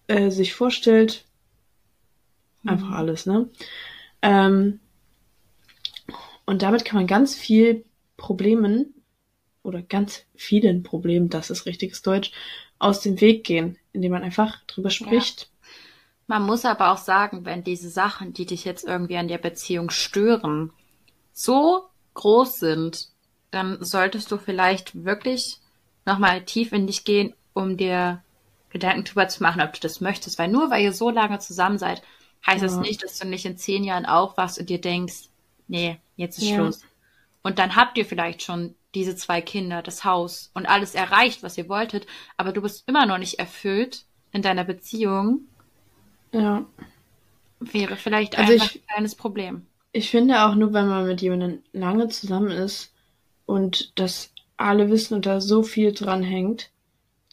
[0.08, 1.24] äh, sich vorstellt.
[2.64, 2.94] Einfach Mhm.
[2.94, 3.48] alles, ne?
[4.22, 4.80] Ähm,
[6.44, 7.84] und damit kann man ganz viel
[8.16, 8.94] Problemen
[9.62, 12.32] oder ganz vielen Problemen, das ist richtiges Deutsch,
[12.78, 15.50] aus dem Weg gehen, indem man einfach drüber spricht.
[16.26, 19.90] Man muss aber auch sagen, wenn diese Sachen, die dich jetzt irgendwie an der Beziehung
[19.90, 20.72] stören,
[21.32, 23.08] so groß sind,
[23.50, 25.58] dann solltest du vielleicht wirklich
[26.06, 28.22] nochmal tief in dich gehen, um dir
[28.70, 30.38] Gedanken drüber zu machen, ob du das möchtest.
[30.38, 32.02] Weil nur weil ihr so lange zusammen seid,
[32.46, 32.80] heißt das Ja.
[32.80, 35.28] nicht, dass du nicht in zehn Jahren aufwachst und dir denkst,
[35.68, 36.56] nee, jetzt ist Ja.
[36.56, 36.80] Schluss.
[37.42, 41.58] Und dann habt ihr vielleicht schon diese zwei Kinder, das Haus und alles erreicht, was
[41.58, 45.40] ihr wolltet, aber du bist immer noch nicht erfüllt in deiner Beziehung
[46.32, 46.64] Ja.
[47.60, 49.66] Wäre vielleicht Also einfach ich- ein kleines Problem.
[49.92, 52.92] Ich finde auch nur, wenn man mit jemandem lange zusammen ist
[53.46, 56.70] und das alle wissen und da so viel dran hängt,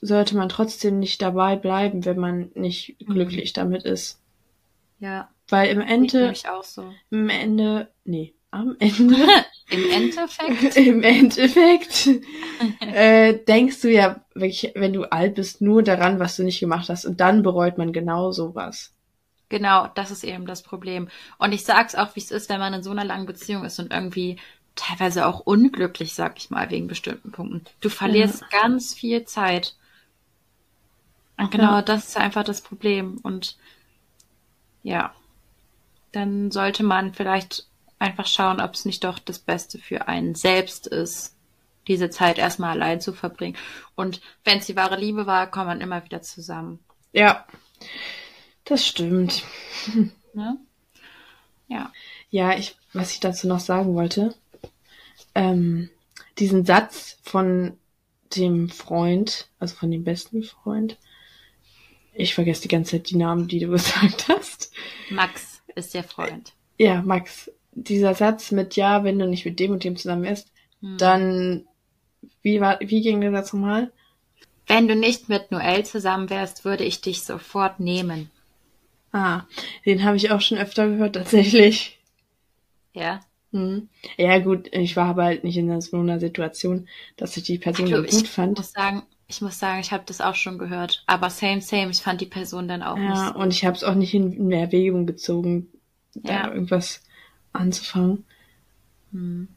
[0.02, 3.14] sollte man trotzdem nicht dabei bleiben, wenn man nicht Mhm.
[3.14, 4.20] glücklich damit ist.
[5.00, 6.34] Ja, Weil im Ende,
[6.64, 7.00] so.
[7.12, 9.16] im Ende, nee, am Ende,
[9.70, 12.10] Im Endeffekt, im Endeffekt,
[12.92, 16.90] äh, denkst du ja wirklich, wenn du alt bist, nur daran, was du nicht gemacht
[16.90, 18.94] hast und dann bereut man genau sowas.
[19.50, 21.10] genau, das ist eben das Problem.
[21.38, 23.80] Und ich sag's auch, wie es ist, wenn man in so einer langen Beziehung ist
[23.80, 24.40] und irgendwie
[24.76, 27.64] teilweise auch unglücklich, sag ich mal, wegen bestimmten Punkten.
[27.82, 29.76] Du verlierst ganz viel Zeit.
[31.38, 31.82] Und genau Ja.
[31.82, 33.20] das ist einfach das Problem.
[33.24, 33.58] Und
[34.84, 35.14] ja,
[36.12, 37.68] dann sollte man vielleicht
[38.00, 41.36] einfach schauen, ob es nicht doch das Beste für einen selbst ist,
[41.88, 43.58] diese Zeit erstmal allein zu verbringen.
[43.96, 46.80] Und wenn es die wahre Liebe war, kommt man immer wieder zusammen.
[47.12, 47.46] Ja,
[48.66, 49.44] das stimmt.
[50.36, 50.58] Ne?
[51.68, 51.92] Ja.
[52.32, 54.34] Ja, ich, was ich dazu noch sagen wollte,
[55.36, 55.90] ähm,
[56.40, 57.78] diesen Satz von
[58.36, 60.98] dem Freund, also von dem besten Freund,
[62.14, 64.72] ich vergesse die ganze Zeit die Namen, die du gesagt hast.
[65.10, 66.54] Max ist der Freund.
[66.78, 70.50] Ja, Max, dieser Satz mit ja, wenn du nicht mit dem und dem zusammen wärst,
[70.84, 70.98] Hm.
[70.98, 71.68] dann,
[72.42, 73.92] wie war, wie ging der Satz nochmal?
[74.68, 78.30] Wenn du nicht mit Noel zusammen wärst, würde ich dich sofort nehmen.
[79.12, 79.44] Ah,
[79.86, 82.00] den habe ich auch schon öfter gehört, tatsächlich.
[82.94, 83.22] Ja.
[83.54, 83.88] Hm.
[84.18, 86.88] Ja, gut, ich war aber halt nicht in so einer Situation,
[87.18, 88.58] dass ich die Person Du, dann gut ich fand.
[88.58, 91.04] muss sagen, ich muss sagen, ich habe das auch schon gehört.
[91.08, 91.92] Aber same, same.
[91.92, 93.36] Ich fand die Person dann auch Ja, nicht.
[93.36, 95.68] und ich habe es auch nicht in, in Erwägung gezogen,
[96.16, 96.48] da Ja.
[96.52, 97.04] irgendwas
[97.54, 98.26] anzufangen.
[99.12, 99.48] Hm.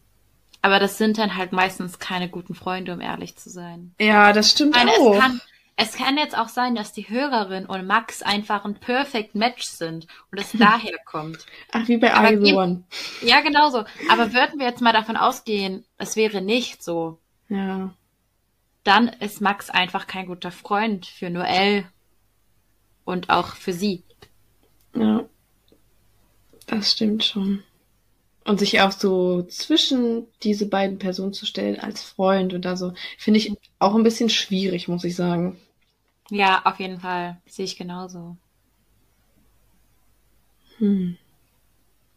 [0.63, 3.95] Aber das sind dann halt meistens keine guten Freunde, um ehrlich zu sein.
[4.01, 5.15] Ja, das stimmt Ich meine, auch.
[5.15, 5.41] es kann,
[5.77, 10.07] es kann jetzt auch sein, dass die Hörerin und Max einfach ein Perfect Match sind
[10.33, 11.45] und es daher kommt.
[11.73, 12.85] Ach, wie bei Aber I The gib- One.
[13.23, 13.85] Ja, genau so.
[14.11, 17.93] Aber würden wir jetzt mal davon ausgehen, es wäre nicht so, Ja.
[18.85, 21.85] dann ist Max einfach kein guter Freund für Noel
[23.05, 24.03] und auch für sie.
[24.95, 25.25] Ja.
[26.67, 27.63] Das stimmt schon.
[28.45, 33.39] Und sich auch so zwischen diese beiden Personen zu stellen als Freund oder so, finde
[33.41, 35.59] ich auch ein bisschen schwierig, muss ich sagen.
[36.31, 37.37] Ja, auf jeden Fall.
[37.47, 38.37] Sehe ich genauso.
[40.79, 41.17] Hm.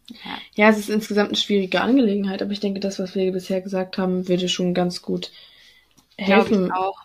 [0.10, 0.38] Ja.
[0.56, 3.98] Ja, es ist insgesamt eine schwierige Angelegenheit, aber ich denke, das, was wir bisher gesagt
[3.98, 5.32] haben, würde schon ganz gut
[6.17, 6.65] helfen.
[6.65, 6.98] ich auch.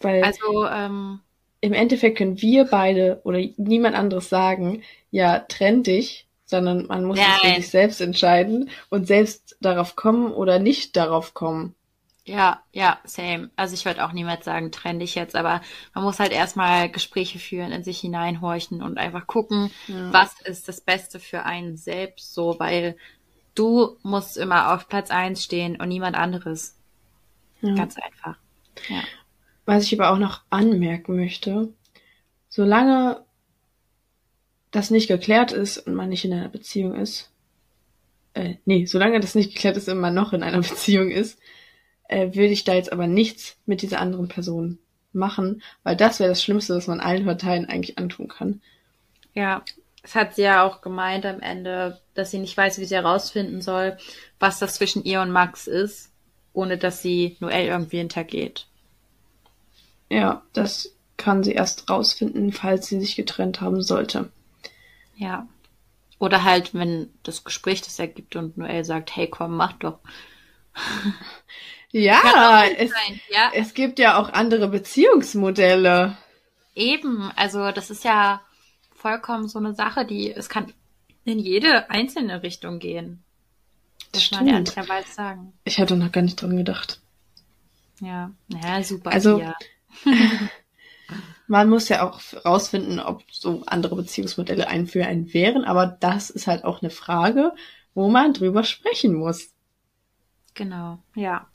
[0.00, 1.20] Weil Also, ähm,
[1.60, 7.18] im Endeffekt können wir beide oder niemand anderes sagen, ja, trenn dich, sondern man muss
[7.18, 11.74] es für sich selbst entscheiden und selbst darauf kommen oder nicht darauf kommen.
[12.24, 13.50] Ja, ja, same.
[13.56, 15.62] Also ich würde auch niemals sagen, trenn dich jetzt, aber
[15.94, 20.12] man muss halt erstmal Gespräche führen, in sich hineinhorchen und einfach gucken, Ja.
[20.12, 22.96] was ist das Beste für einen selbst so, weil
[23.54, 26.76] du musst immer auf Platz eins stehen und niemand anderes.
[27.62, 27.74] Ja.
[27.74, 28.36] Ganz einfach.
[28.88, 29.02] Ja.
[29.64, 31.72] Was ich aber auch noch anmerken möchte,
[32.48, 33.24] solange
[34.70, 37.30] das nicht geklärt ist und man nicht in einer Beziehung ist,
[38.34, 41.38] äh, nee, solange das nicht geklärt ist und man noch in einer Beziehung ist,
[42.10, 44.78] äh, würde ich da jetzt aber nichts mit dieser anderen Person
[45.12, 48.60] machen, weil das wäre das Schlimmste, was man allen Parteien eigentlich antun kann.
[49.34, 49.62] Ja,
[50.02, 53.60] das hat sie ja auch gemeint am Ende, dass sie nicht weiß, wie sie herausfinden
[53.60, 53.96] soll,
[54.38, 56.12] was das zwischen ihr und Max ist,
[56.52, 58.66] ohne dass sie Noel irgendwie hintergeht.
[60.08, 64.30] Ja, das kann sie erst rausfinden, falls sie sich getrennt haben sollte.
[65.16, 65.46] Ja.
[66.18, 70.00] Oder halt, wenn das Gespräch das ergibt und Noel sagt, hey komm, mach doch.
[71.92, 72.92] Ja, es,
[73.28, 76.16] ja, es gibt ja auch andere Beziehungsmodelle.
[76.74, 77.30] eben.
[77.36, 78.42] Also das ist ja
[78.94, 80.72] vollkommen so eine Sache, die, es kann
[81.24, 83.22] in jede einzelne Richtung gehen.
[84.12, 84.48] Man Stimmt.
[84.48, 85.52] ehrlicherweise sagen.
[85.64, 87.00] Ich hatte noch gar nicht dran gedacht.
[88.00, 89.12] Ja, naja, super.
[89.12, 89.42] Also-.
[91.46, 96.30] Man muss ja auch rausfinden, ob so andere Beziehungsmodelle einen für einen wären, aber das
[96.30, 97.52] ist halt auch eine Frage,
[97.92, 99.52] wo man drüber sprechen muss.
[100.54, 101.48] Genau, ja.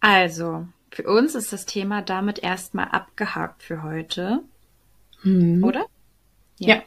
[0.00, 4.42] Also, für uns ist das Thema damit erstmal abgehakt für heute,
[5.22, 5.62] Hm.
[5.64, 5.86] oder?
[6.58, 6.82] Ja.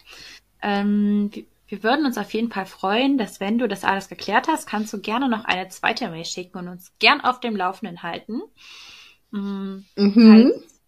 [0.62, 1.32] Ähm,
[1.68, 4.92] wir, würden uns auf jeden Fall freuen, dass wenn du das alles geklärt hast, kannst
[4.94, 8.42] du gerne noch eine zweite Mail schicken und uns gern auf dem Laufenden halten.
[9.32, 10.52] Mm, Mhm.
[10.54, 10.82] Falls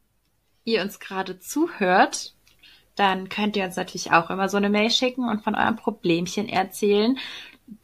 [0.66, 2.34] ihr uns gerade zuhört,
[2.96, 6.48] dann könnt ihr uns natürlich auch immer so eine Mail schicken und von eurem Problemchen
[6.50, 7.18] erzählen.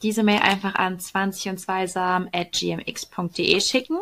[0.01, 1.83] Diese Mail einfach an 20 und 2
[2.31, 3.97] at gmx.de schicken.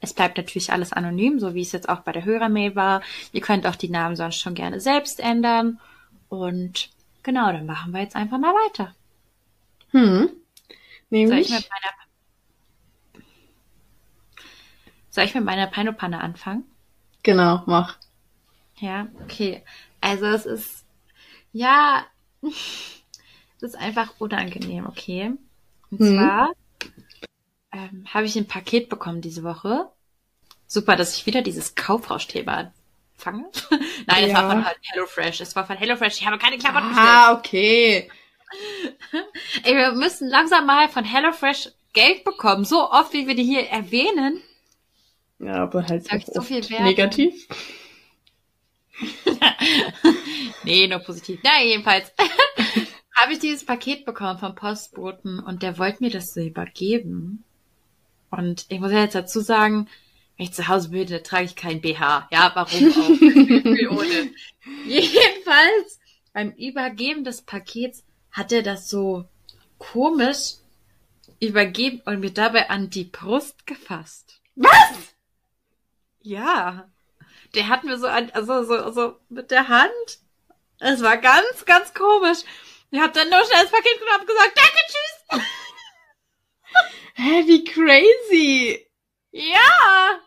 [0.00, 3.02] Es bleibt natürlich alles anonym, so wie es jetzt auch bei der Hörermail war.
[3.32, 5.78] Ihr könnt auch die Namen sonst schon gerne selbst ändern.
[6.28, 6.90] Und
[7.22, 8.94] genau, dann machen wir jetzt einfach mal weiter.
[9.90, 10.28] Hm.
[10.28, 10.36] Soll
[11.10, 11.92] Nämlich, ich mit meiner,
[15.10, 16.64] soll ich mit meiner Pinopanne anfangen?
[17.22, 17.98] genau, mach.
[18.78, 19.62] Ja, okay.
[20.00, 20.84] Also es ist,
[21.52, 22.06] ja,
[23.62, 25.32] es ist einfach unangenehm, okay.
[25.90, 26.14] Und Mhm.
[26.18, 26.50] zwar
[27.72, 29.88] ähm, habe ich ein Paket bekommen diese Woche.
[30.66, 32.72] Super, dass ich wieder dieses Kaufrauschthema
[33.16, 33.50] fange.
[34.06, 34.42] Nein, es Ja.
[34.48, 35.40] war von HelloFresh.
[35.40, 36.20] Es war von HelloFresh.
[36.20, 37.08] Ich habe keine Klamotten bestellt.
[37.08, 38.10] Ah, okay.
[39.64, 42.64] Ey, wir müssen langsam mal von HelloFresh Geld bekommen.
[42.64, 44.42] So oft, wie wir die hier erwähnen.
[45.38, 46.86] Ja, aber halt auch so viel Werbung?
[46.86, 47.46] negativ.
[50.64, 51.40] Nee, nur positiv.
[51.42, 52.12] Na, jedenfalls
[53.14, 57.44] habe ich dieses Paket bekommen vom Postboten und der wollte mir das so übergeben.
[58.30, 59.88] Und ich muss ja jetzt dazu sagen,
[60.36, 62.28] wenn ich zu Hause bin, dann trage ich kein BH.
[62.30, 63.08] Ja, warum auch?
[63.98, 64.30] Ohne.
[64.86, 66.00] Jedenfalls,
[66.32, 69.26] beim Übergeben des Pakets hat er das so
[69.78, 70.54] komisch
[71.40, 74.40] übergeben und mir dabei an die Brust gefasst.
[74.54, 75.14] Was?
[76.22, 76.88] Ja.
[77.54, 80.18] Der hat mir so an, also so, so mit der Hand.
[80.78, 82.38] Es war ganz, ganz komisch.
[82.92, 85.42] Ich habe dann nur schnell das Paket genommen und gesagt, danke, tschüss.
[87.14, 88.86] Hä, wie crazy.
[89.30, 90.20] Ja.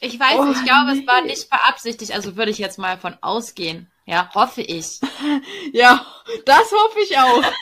[0.00, 1.28] Ich weiß, Oh, ich glaube, es war nee.
[1.28, 3.88] nicht beabsichtigt, also würde ich jetzt mal von ausgehen.
[4.04, 5.00] Ja, hoffe ich.
[5.72, 6.04] Ja,
[6.44, 7.42] das hoffe ich auch.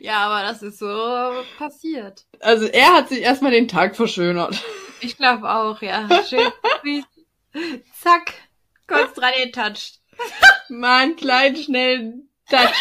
[0.00, 2.24] Ja, aber das ist so passiert.
[2.40, 4.62] Also er hat sich erstmal den Tag verschönert.
[5.00, 6.08] Ich glaube auch, ja.
[6.24, 6.50] Schön.
[8.00, 8.32] Zack.
[8.86, 10.00] Kurz dran getoucht.
[10.68, 12.74] Mal einen kleinen, schnellen Touch.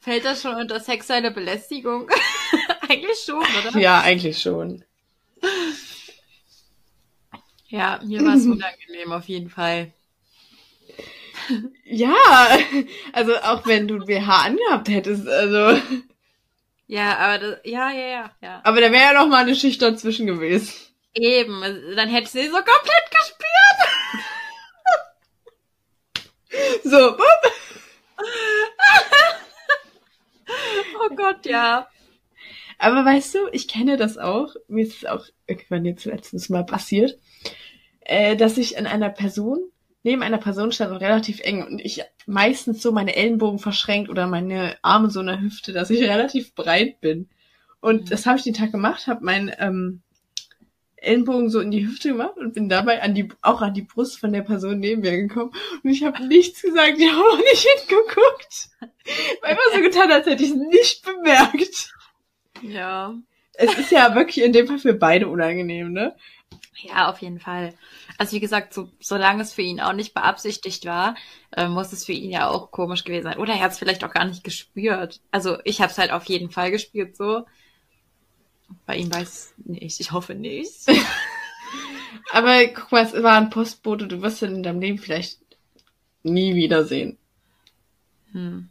[0.00, 2.08] Fällt das schon unter sexuelle Belästigung?
[2.88, 3.78] Eigentlich schon, oder?
[3.78, 4.84] Ja, eigentlich schon.
[7.68, 9.92] Ja, mir war es unangenehm auf jeden Fall.
[11.84, 12.14] Ja,
[13.12, 15.80] also auch wenn du ein BH angehabt hättest, also.
[16.86, 18.60] Ja, aber das, ja, ja, ja, ja.
[18.64, 20.72] Aber da wäre ja noch mal eine Schicht dazwischen gewesen.
[21.14, 23.43] Eben, also dann hätte ich sie so komplett gespürt.
[26.84, 27.16] So.
[30.94, 31.88] Oh Gott, ja.
[32.78, 34.54] aber weißt du, ich kenne das auch.
[34.68, 37.18] Mir ist es auch irgendwann jetzt letztens mal passiert,
[38.00, 39.58] äh, dass ich an einer Person,
[40.02, 44.26] neben einer Person stand und relativ eng und ich meistens so meine Ellenbogen verschränkt oder
[44.26, 47.28] meine Arme so in der Hüfte, dass ich relativ breit bin.
[47.80, 48.06] Und Mhm.
[48.10, 50.02] das habe ich den Tag gemacht, habe meinen ähm,
[51.04, 54.18] Ellenbogen so in die Hüfte gemacht und bin dabei an die, auch an die Brust
[54.18, 55.52] von der Person neben mir gekommen.
[55.82, 58.70] Und ich habe nichts gesagt, ich habe auch nicht hingeguckt.
[59.42, 61.92] Weil immer so getan, als hätte ich es nicht bemerkt.
[62.62, 63.14] Ja.
[63.54, 66.16] es ist ja wirklich in dem Fall für beide unangenehm, ne?
[66.76, 67.74] Ja, auf jeden Fall.
[68.18, 71.16] Also wie gesagt, so, solange es für ihn auch nicht beabsichtigt war,
[71.56, 73.38] äh, muss es für ihn ja auch komisch gewesen sein.
[73.38, 75.20] Oder er hat es vielleicht auch gar nicht gespürt.
[75.30, 77.44] Also ich habe es halt auf jeden Fall gespürt so.
[78.86, 80.00] Bei ihm weiß ich nicht.
[80.00, 80.86] Ich hoffe nicht.
[82.32, 84.06] Aber guck mal, es war ein Postbote.
[84.06, 85.38] Du wirst ihn in deinem Leben vielleicht
[86.22, 87.18] nie wiedersehen.
[88.32, 88.68] Hm.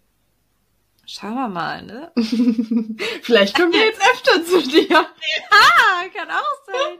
[1.06, 2.12] Schauen wir mal, ne?
[3.22, 4.88] vielleicht kommt er jetzt öfter zu dir.
[5.52, 7.00] Ja, kann auch sein.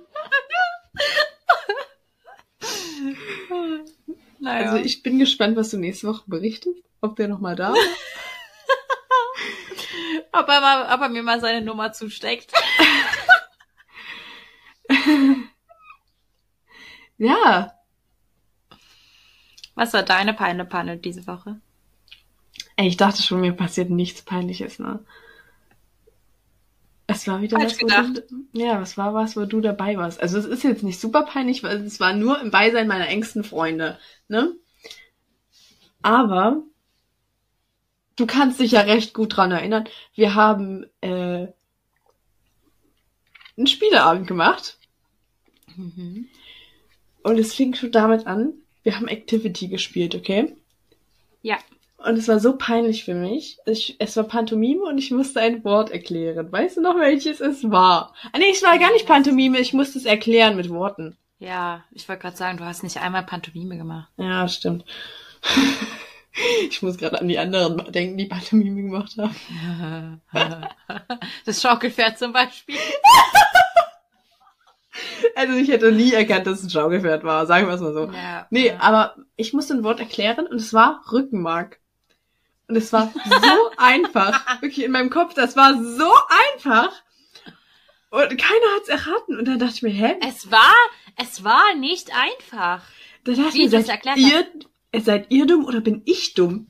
[4.40, 4.72] naja.
[4.72, 6.80] Also ich bin gespannt, was du nächste Woche berichtest.
[7.02, 7.80] Ob der nochmal da ist.
[10.32, 12.54] ob, er mal, ob er mir mal seine Nummer zusteckt.
[17.18, 17.74] ja.
[19.76, 21.60] Was war deine Peine Panne diese Woche?
[22.76, 25.00] Ey, ich dachte schon, mir passiert nichts Peinliches, ne?
[27.06, 30.22] Es war wieder Falsch was, wo du, ja, was war was, wo du dabei warst.
[30.22, 33.44] Also es ist jetzt nicht super peinlich, weil es war nur im Beisein meiner engsten
[33.44, 34.56] Freunde, ne?
[36.02, 36.64] Aber
[38.16, 39.86] du kannst dich ja recht gut dran erinnern.
[40.16, 41.48] Wir haben äh,
[43.58, 44.80] einen Spieleabend gemacht
[45.76, 46.28] Mhm.
[47.24, 48.54] und es fing schon damit an.
[48.84, 50.56] Wir haben Activity gespielt, okay?
[51.42, 51.58] Ja.
[51.98, 53.58] Und es war so peinlich für mich.
[53.66, 56.52] Ich, es war Pantomime und ich musste ein Wort erklären.
[56.52, 58.14] Weißt du noch, welches es war?
[58.34, 59.58] Ah, nee, es war gar nicht Pantomime.
[59.60, 61.16] Ich musste es erklären mit Worten.
[61.40, 64.12] Ja, ich wollte gerade sagen, du hast nicht einmal Pantomime gemacht.
[64.18, 64.84] Ja, stimmt.
[66.70, 70.22] ich muss gerade an die anderen denken, die Pantomime gemacht haben.
[71.46, 72.76] Das Schaukelpferd zum Beispiel.
[75.36, 77.46] Also ich hätte nie erkannt, dass es ein Schaukelpferd war.
[77.46, 78.06] Sagen wir es mal so.
[78.12, 78.80] Ja, Nee, ja.
[78.80, 81.80] aber ich musste ein Wort erklären und es war Rückenmark.
[82.68, 84.62] Und es war so einfach.
[84.62, 86.12] Wirklich in meinem Kopf, das war so
[86.54, 86.92] einfach.
[88.10, 89.38] Und keiner hat's erraten.
[89.40, 90.16] Und dann dachte ich mir, hä?
[90.28, 90.74] Es war,
[91.22, 92.84] es war nicht einfach.
[93.24, 94.46] Da dachte ich Wie mir, du es seid ihr,
[95.02, 96.68] seid ihr dumm oder bin ich dumm?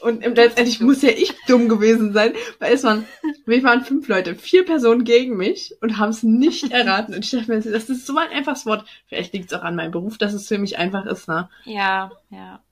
[0.00, 3.06] Und letztendlich muss ja ich dumm gewesen sein, weil es waren,
[3.46, 7.14] wir waren fünf Leute, vier Personen gegen mich und haben es nicht erraten.
[7.14, 8.86] Und ich dachte mir, das ist so ein einfaches Wort.
[9.06, 11.48] Vielleicht liegt es auch an meinem Beruf, dass es für mich einfach ist, ne?
[11.64, 12.62] Ja, ja.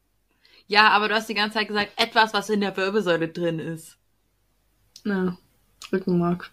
[0.67, 3.97] Ja, aber du hast die ganze Zeit gesagt, etwas, was in der Wirbelsäule drin ist.
[5.05, 5.37] Ja,
[5.93, 6.53] Rückenmark.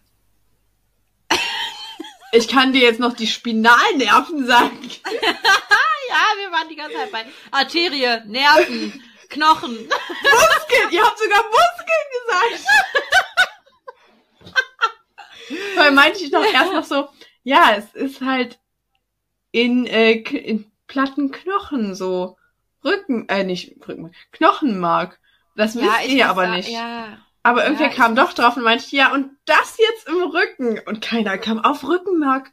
[2.31, 4.79] Ich kann dir jetzt noch die Spinalnerven sagen.
[6.09, 9.75] Ja, wir waren die ganze Zeit bei Arterie, Nerven, Knochen.
[9.87, 12.65] Muskeln, ihr habt sogar Muskeln gesagt.
[15.75, 17.07] Weil meinte ich doch erst noch so,
[17.43, 18.59] ja, es ist halt
[19.51, 22.37] in, äh, in platten Knochen so.
[22.83, 25.19] Rücken, äh, nicht Rückenmark, Knochenmark.
[25.55, 26.69] Das wisst ihr aber sa- nicht.
[26.69, 27.17] Ja.
[27.43, 30.79] Aber irgendwer Ja, kam doch drauf und meinte, ja, und das jetzt im Rücken.
[30.85, 32.51] Und keiner kam auf Rückenmark.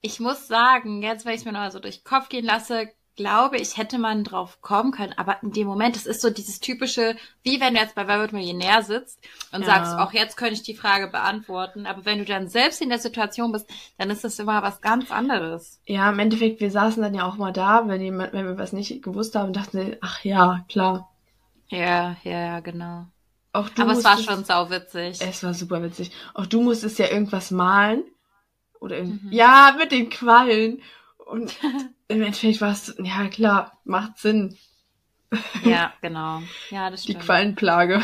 [0.00, 2.44] Ich muss sagen, jetzt, wenn ich es mir noch mal so durch den Kopf gehen
[2.44, 5.12] lasse, glaube ich, hätte man drauf kommen können.
[5.16, 8.18] Aber in dem Moment, es ist so dieses typische, wie wenn du jetzt bei Wer
[8.18, 9.20] wird Millionär sitzt
[9.52, 9.66] und Ja.
[9.66, 11.86] sagst, auch jetzt könnte ich die Frage beantworten.
[11.86, 13.66] Aber wenn du dann selbst in der Situation bist,
[13.98, 15.80] dann ist das immer was ganz anderes.
[15.86, 18.72] Ja, im Endeffekt, wir saßen dann ja auch mal da, wenn jemand, wenn wir was
[18.72, 21.10] nicht gewusst haben, dachten wir, ach ja, klar.
[21.68, 23.06] Ja, ja, ja, genau.
[23.52, 25.20] Auch du Aber es war schon sauwitzig.
[25.20, 26.10] Es war super witzig.
[26.34, 28.02] Auch du musstest ja irgendwas malen.
[28.80, 29.32] Oder irgend- Mhm.
[29.32, 30.82] ja, mit den Quallen.
[31.24, 31.54] Und
[32.08, 34.56] im Endeffekt war es, ja klar, macht Sinn.
[35.64, 36.42] Ja, genau.
[36.70, 37.24] Ja, das Die stimmt.
[37.24, 38.02] Quallenplage.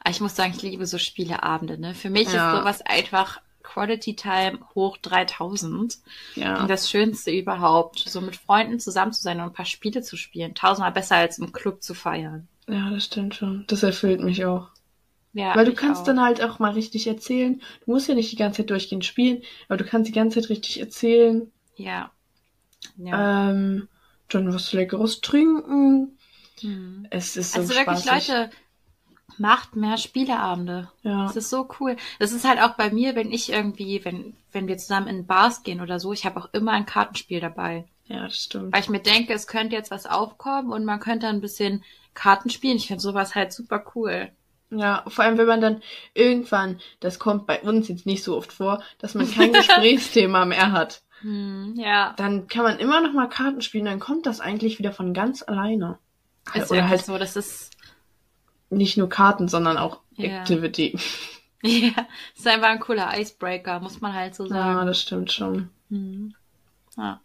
[0.00, 1.94] Aber ich muss sagen, ich liebe so Spieleabende, ne?
[1.94, 2.52] Für mich Ja.
[2.52, 5.98] ist sowas einfach Quality Time hoch 3000.
[6.36, 6.60] Ja.
[6.60, 10.16] Und das Schönste überhaupt, so mit Freunden zusammen zu sein und ein paar Spiele zu
[10.16, 10.54] spielen.
[10.54, 12.46] Tausendmal besser als im Club zu feiern.
[12.68, 13.64] ja, das stimmt schon.
[13.66, 14.68] Das erfüllt mich auch.
[15.32, 16.06] Ja, Weil du kannst auch.
[16.06, 17.60] dann halt auch mal richtig erzählen.
[17.84, 20.48] Du musst ja nicht die ganze Zeit durchgehend spielen, aber du kannst die ganze Zeit
[20.50, 21.50] richtig erzählen.
[21.76, 22.10] Ja.
[22.96, 23.50] Ja.
[23.50, 23.88] Ähm,
[24.28, 26.18] dann was Leckeres trinken.
[26.60, 27.06] Hm.
[27.10, 28.28] Es ist so Also wirklich, spaßig.
[28.28, 28.50] Leute,
[29.38, 30.90] macht mehr Spieleabende.
[31.02, 31.26] Ja.
[31.26, 31.96] Das ist so cool.
[32.18, 35.62] Das ist halt auch bei mir, wenn ich irgendwie, wenn, wenn wir zusammen in Bars
[35.62, 37.84] gehen oder so, ich habe auch immer ein Kartenspiel dabei.
[38.06, 38.72] ja, das stimmt.
[38.72, 41.82] Weil ich mir denke, es könnte jetzt was aufkommen und man könnte ein bisschen
[42.14, 42.76] Karten spielen.
[42.76, 44.30] Ich finde sowas halt super cool.
[44.70, 45.82] Ja, vor allem, wenn man dann
[46.14, 50.72] irgendwann, das kommt bei uns jetzt nicht so oft vor, dass man kein Gesprächsthema mehr
[50.72, 51.02] hat.
[51.24, 52.12] Hm, ja.
[52.16, 55.42] Dann kann man immer noch mal Karten spielen, dann kommt das eigentlich wieder von ganz
[55.42, 55.98] alleine.
[56.54, 57.70] Ist Oder halt so, das ist,
[58.68, 60.40] nicht nur Karten, sondern auch Ja.
[60.42, 60.98] Activity.
[61.62, 62.06] ja,
[62.36, 64.86] ist einfach ein cooler Icebreaker, muss man halt so Ja, sagen.
[64.86, 65.70] das stimmt schon.
[65.88, 66.34] Hm.
[66.98, 67.20] Ja,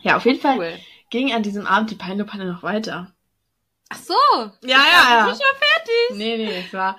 [0.00, 0.78] Ja, auf jeden Fall cool.
[1.10, 3.12] ging an diesem Abend die Peinepanne noch weiter.
[3.90, 4.14] Ach so.
[4.34, 4.76] Ja, ja,
[5.10, 5.26] ja.
[5.30, 6.16] Ich schon fertig.
[6.16, 6.98] Nee, nee, es war.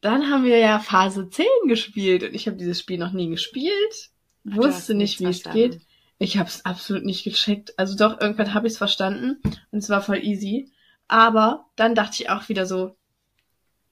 [0.00, 4.10] dann haben wir ja Phase 10 gespielt und ich habe dieses Spiel noch nie gespielt,
[4.56, 5.80] wusste nicht, wie es geht.
[6.18, 7.78] Ich habe es absolut nicht gecheckt.
[7.78, 9.40] Also doch, irgendwann habe ich es verstanden
[9.70, 10.70] und es war voll easy.
[11.08, 12.94] Aber dann dachte ich auch wieder so,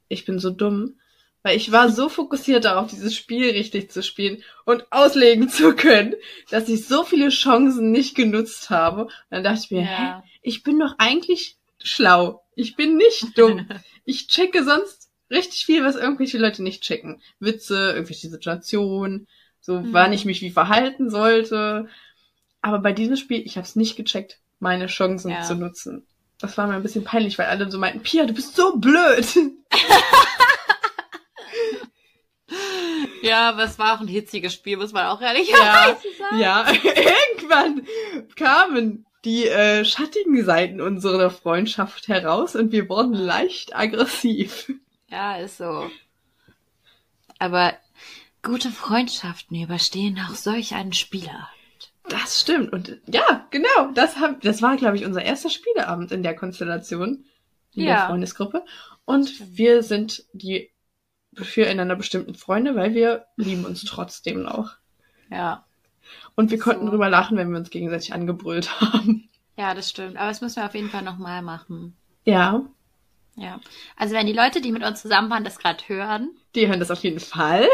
[0.08, 0.98] ich bin so dumm,
[1.42, 6.14] weil ich war so fokussiert darauf, dieses Spiel richtig zu spielen und auslegen zu können,
[6.50, 9.04] dass ich so viele Chancen nicht genutzt habe.
[9.04, 10.24] Und dann dachte ich mir, hä, Ja.
[10.42, 12.42] ich bin doch eigentlich schlau.
[12.54, 13.66] Ich bin nicht dumm.
[14.04, 17.20] Ich checke sonst richtig viel, was irgendwelche Leute nicht checken.
[17.40, 19.28] Witze, irgendwelche Situationen,
[19.60, 19.92] so Mhm.
[19.92, 21.88] wann ich mich wie verhalten sollte.
[22.62, 25.42] Aber bei diesem Spiel, ich habe es nicht gecheckt, meine Chancen Ja.
[25.42, 26.06] zu nutzen.
[26.40, 29.26] Das war mir ein bisschen peinlich, weil alle so meinten, Pia, du bist so blöd.
[33.22, 36.40] Ja, aber es war auch ein hitziges Spiel, muss man auch ehrlich Ja, sagen.
[36.40, 36.66] ja,
[37.36, 37.86] irgendwann
[38.36, 44.72] kamen die äh, schattigen Seiten unserer Freundschaft heraus und wir wurden leicht aggressiv.
[45.10, 45.90] Ja, ist so.
[47.38, 47.74] Aber
[48.42, 51.48] gute Freundschaften überstehen auch solch einen Spieler.
[52.08, 52.72] Das stimmt.
[52.72, 57.24] Und ja, genau, das, hab, das war, glaube ich, unser erster Spieleabend in der Konstellation,
[57.74, 58.06] in der Ja.
[58.06, 58.64] Freundesgruppe.
[59.04, 60.70] Und wir sind die
[61.34, 64.76] füreinander bestimmten Freunde, weil wir lieben uns trotzdem noch.
[65.30, 65.66] Ja.
[66.34, 66.90] Und wir konnten So.
[66.90, 69.28] drüber lachen, wenn wir uns gegenseitig angebrüllt haben.
[69.56, 70.16] Ja, das stimmt.
[70.16, 71.96] Aber das müssen wir auf jeden Fall nochmal machen.
[72.24, 72.64] Ja,
[73.36, 73.60] Ja.
[73.96, 76.90] Also wenn die Leute, die mit uns zusammen waren, das gerade hören, die hören das
[76.90, 77.68] auf jeden Fall.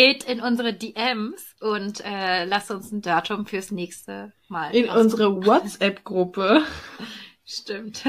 [0.00, 4.74] Geht in unsere DMs und äh, lasst uns ein Datum fürs nächste Mal.
[4.74, 5.02] In raussuchen.
[5.02, 6.64] unsere WhatsApp-Gruppe.
[7.44, 8.02] Stimmt.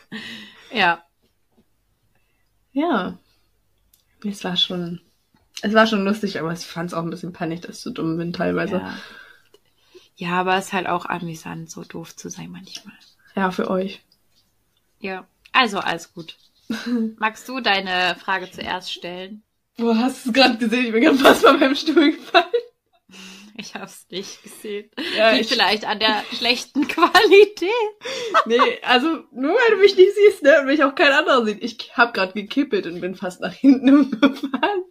[0.72, 1.04] ja.
[2.72, 3.16] Ja.
[4.24, 5.00] Es war schon,
[5.62, 7.90] es war schon lustig, aber ich fand es auch ein bisschen peinlich, dass ich so
[7.90, 8.76] dumm bin teilweise.
[8.78, 8.98] ja.
[10.16, 12.94] Ja, aber es ist halt auch amüsant, so doof zu sein manchmal.
[13.34, 14.00] ja für euch.
[15.00, 15.26] Ja.
[15.52, 16.36] Also, alles gut.
[17.18, 19.42] Magst du deine Frage zuerst stellen?
[19.76, 20.86] Boah, hast du es gerade gesehen?
[20.86, 22.44] Ich bin gerade fast von meinem Stuhl gefallen.
[23.56, 24.90] Ich hab's nicht gesehen.
[25.16, 27.70] Ja, Liegt ich- vielleicht an der schlechten Qualität.
[28.46, 31.62] Nee, also nur weil du mich nicht siehst, ne, und mich auch kein anderer sieht.
[31.62, 34.84] Ich hab gerade gekippelt und bin fast nach hinten umgefallen.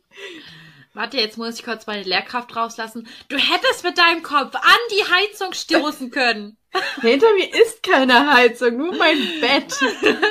[0.95, 3.07] Warte, jetzt muss ich kurz meine Lehrkraft rauslassen.
[3.27, 6.57] Du hättest mit deinem Kopf an die Heizung stoßen können.
[7.01, 9.73] Hinter mir ist keine Heizung, nur mein Bett.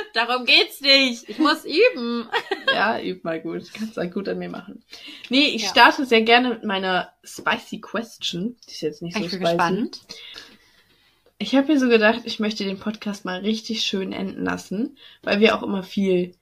[0.13, 1.27] Darum geht's nicht.
[1.29, 2.27] Ich muss üben.
[2.73, 3.71] Ja, üb mal gut.
[3.73, 4.83] Kannst du gut an mir machen.
[5.29, 5.69] Nee, ich Ja.
[5.69, 8.55] starte sehr gerne mit meiner Spicy Question.
[8.67, 9.51] Die ist jetzt nicht so Ich bin spicy.
[9.51, 9.99] gespannt.
[11.37, 15.39] Ich habe mir so gedacht, ich möchte den Podcast mal richtig schön enden lassen, weil
[15.39, 16.33] wir auch immer viel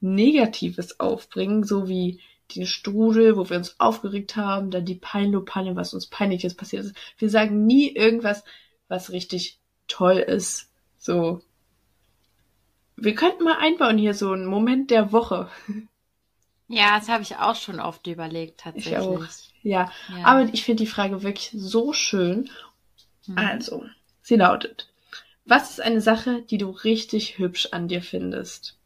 [0.00, 2.20] Negatives aufbringen, so wie
[2.54, 6.96] den Strudel, wo wir uns aufgeregt haben, dann die Peinlopanne, was uns peinliches passiert ist.
[7.18, 8.44] Wir sagen nie irgendwas,
[8.88, 10.70] was richtig toll ist.
[10.98, 11.42] So.
[12.96, 15.48] Wir könnten mal einbauen hier so einen Moment der Woche.
[16.68, 18.92] Ja, das habe ich auch schon oft überlegt, tatsächlich.
[18.94, 19.24] Ich auch.
[19.62, 20.24] Ja, Ja.
[20.24, 22.48] aber ich finde die Frage wirklich so schön.
[23.26, 23.36] Hm.
[23.36, 23.84] Also,
[24.22, 24.88] sie lautet,
[25.44, 28.78] was ist eine Sache, die du richtig hübsch an dir findest?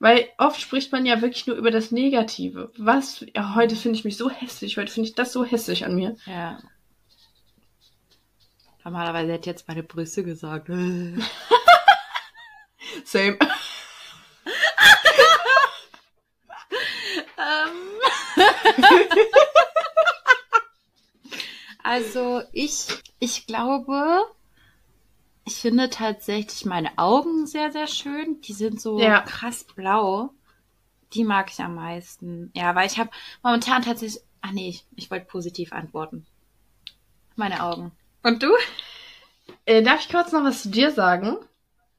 [0.00, 2.72] Weil oft spricht man ja wirklich nur über das Negative.
[2.78, 5.94] Was, ja, heute finde ich mich so hässlich, heute finde ich das so hässlich an
[5.94, 6.16] mir.
[6.24, 6.58] Ja.
[8.82, 10.68] Normalerweise hätte jetzt meine Brüste gesagt.
[13.04, 13.38] Same.
[17.40, 18.36] Ähm.
[21.82, 22.86] also ich,
[23.18, 24.26] ich glaube,
[25.50, 28.40] ich finde tatsächlich meine Augen sehr, sehr schön.
[28.42, 29.20] Die sind so Ja.
[29.22, 30.32] krass blau.
[31.12, 32.52] Die mag ich am meisten.
[32.54, 33.10] Ja, weil ich habe
[33.42, 34.22] momentan tatsächlich.
[34.42, 36.24] Ah nee, ich, ich wollte positiv antworten.
[37.34, 37.90] Meine Augen.
[38.22, 38.48] Und du?
[39.64, 41.36] Äh, darf ich kurz noch was zu dir sagen?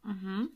[0.03, 0.49] Mhm.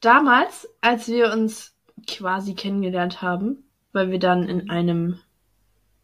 [0.00, 1.74] Damals, als wir uns
[2.06, 5.18] quasi kennengelernt haben, weil wir dann in einem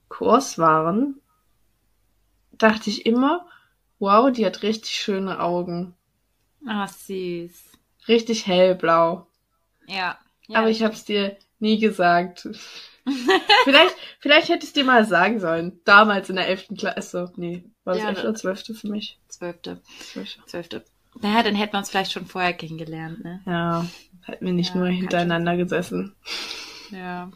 [0.09, 1.21] Kurs waren,
[2.53, 3.47] dachte ich immer,
[3.99, 5.95] wow, die hat richtig schöne Augen.
[6.67, 7.53] Ach, süß.
[8.09, 9.27] Richtig hellblau.
[9.87, 10.19] Ja.
[10.47, 12.49] ja Aber ich hab's dir nie gesagt.
[13.65, 15.81] vielleicht, vielleicht hätte ich dir mal sagen sollen.
[15.85, 16.69] Damals in der 11.
[16.79, 17.33] Klasse.
[17.37, 18.19] Nee, war das Ja, 11.
[18.19, 18.29] ne.
[18.29, 18.79] oder 12.
[18.81, 19.19] für mich?
[19.29, 19.83] Zwölfte.
[20.01, 20.41] Zwölfte.
[20.47, 20.85] Zwölfte.
[21.21, 23.41] Naja, dann hätten wir uns vielleicht schon vorher kennengelernt, ne?
[23.47, 23.87] Ja,
[24.23, 26.15] hätten wir nicht Ja, nur hintereinander gesessen.
[26.91, 27.31] Ja.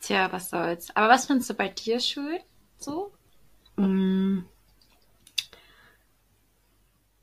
[0.00, 0.94] Tja, was soll's.
[0.94, 2.38] Aber was findest du bei dir schön?
[2.78, 3.12] So?
[3.76, 4.40] Mm.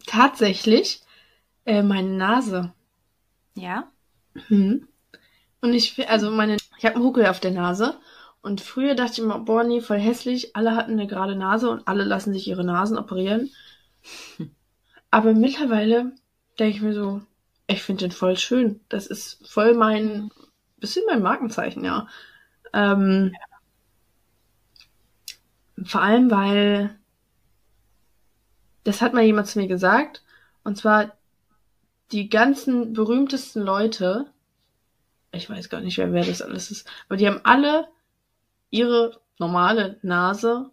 [0.07, 1.01] Tatsächlich
[1.65, 2.73] äh, meine Nase.
[3.53, 3.91] Ja?
[4.47, 4.87] Hm.
[5.61, 7.99] Und ich also meine, ich habe einen Huckel auf der Nase.
[8.41, 10.55] Und früher dachte ich immer, boah, nee, voll hässlich.
[10.55, 13.51] Alle hatten eine gerade Nase und alle lassen sich ihre Nasen operieren.
[15.11, 16.13] Aber mittlerweile
[16.57, 17.21] denke ich mir so,
[17.67, 18.79] Ich finde den voll schön.
[18.87, 20.31] Das ist voll mein,
[20.77, 22.07] bisschen mein Markenzeichen, ja.
[22.73, 23.33] Ähm,
[25.83, 26.97] vor allem, weil
[28.87, 30.23] das hat mal jemand zu mir gesagt.
[30.63, 31.11] Und zwar
[32.13, 34.27] die ganzen berühmtesten Leute,
[35.33, 37.89] ich weiß gar nicht, wer, wer das alles ist, aber die haben alle
[38.69, 40.69] ihre normale Nase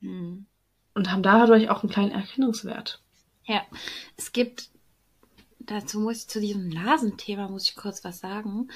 [0.00, 0.46] Hm.
[0.94, 3.02] und haben dadurch auch einen kleinen Erkennungswert.
[3.44, 3.62] Ja,
[4.16, 4.70] es gibt,
[5.58, 8.68] dazu muss ich zu diesem Nasenthema muss ich kurz was sagen.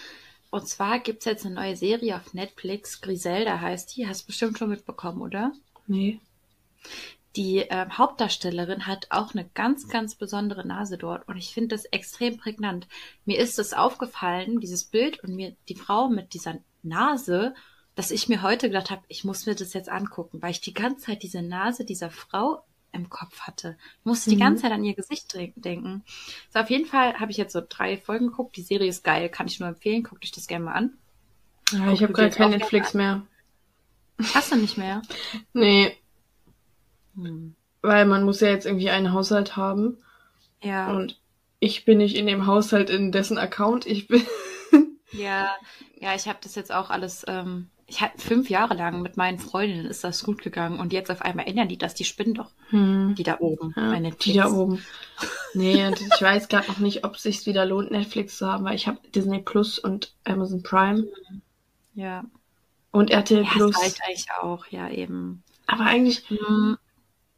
[0.51, 4.69] Und zwar gibt's jetzt eine neue Serie auf Netflix, Griselda heißt die, hast bestimmt schon
[4.69, 5.53] mitbekommen, oder?
[5.87, 6.21] Nee.
[7.37, 11.87] Die ähm, Hauptdarstellerin hat auch eine ganz, ganz besondere Nase dort und ich finde das
[11.87, 12.87] extrem prägnant.
[13.25, 17.55] Mir ist es aufgefallen, dieses Bild und mir die Frau mit dieser Nase,
[17.95, 20.75] dass ich mir heute gedacht habe, ich muss mir das jetzt angucken, weil ich die
[20.75, 23.79] ganze Zeit diese Nase dieser Frau im Kopf hatte.
[24.01, 24.41] Ich musste die Mhm.
[24.41, 26.05] ganze Zeit an ihr Gesicht denken.
[26.53, 28.57] So, auf jeden Fall habe ich jetzt so drei Folgen geguckt.
[28.57, 30.03] Die Serie ist geil, kann ich nur empfehlen.
[30.03, 30.93] Guckt euch das gerne mal an.
[31.73, 33.23] Ja, ich habe gerade kein Netflix mehr.
[34.35, 35.01] Hast du nicht mehr?
[35.55, 35.97] Nee,
[37.15, 37.55] Hm.
[37.83, 39.99] weil man muss ja jetzt irgendwie einen Haushalt haben.
[40.63, 40.91] Ja.
[40.93, 41.21] Und
[41.61, 44.23] ich bin nicht in dem Haushalt, in dessen Account ich bin.
[45.15, 45.51] Ja,
[46.01, 49.39] ja, ich habe das jetzt auch alles, ähm, ich hab fünf Jahre lang mit meinen
[49.39, 52.51] Freundinnen ist das gut gegangen und jetzt auf einmal ändern die das, die spinnen doch,
[52.71, 53.15] Hm.
[53.19, 54.25] die da oben Ja, bei Netflix.
[54.25, 54.83] die da oben.
[55.53, 58.65] Nee, und ich weiß gerade noch nicht, ob es sich wieder lohnt, Netflix zu haben,
[58.65, 61.07] weil ich habe Disney Plus und Amazon Prime
[61.95, 62.25] Ja,
[62.93, 63.73] und RTL ja Plus.
[63.73, 65.43] das reicht eigentlich auch, ja eben.
[65.67, 66.77] Aber eigentlich, Hm,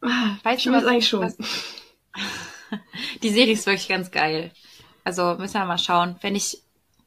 [0.05, 1.23] ah, Weißt ich du, was- eigentlich schon.
[1.23, 1.37] was-
[3.23, 4.53] Die Serie ist wirklich ganz geil.
[5.05, 6.17] Also müssen wir mal schauen.
[6.23, 6.63] Wenn ich,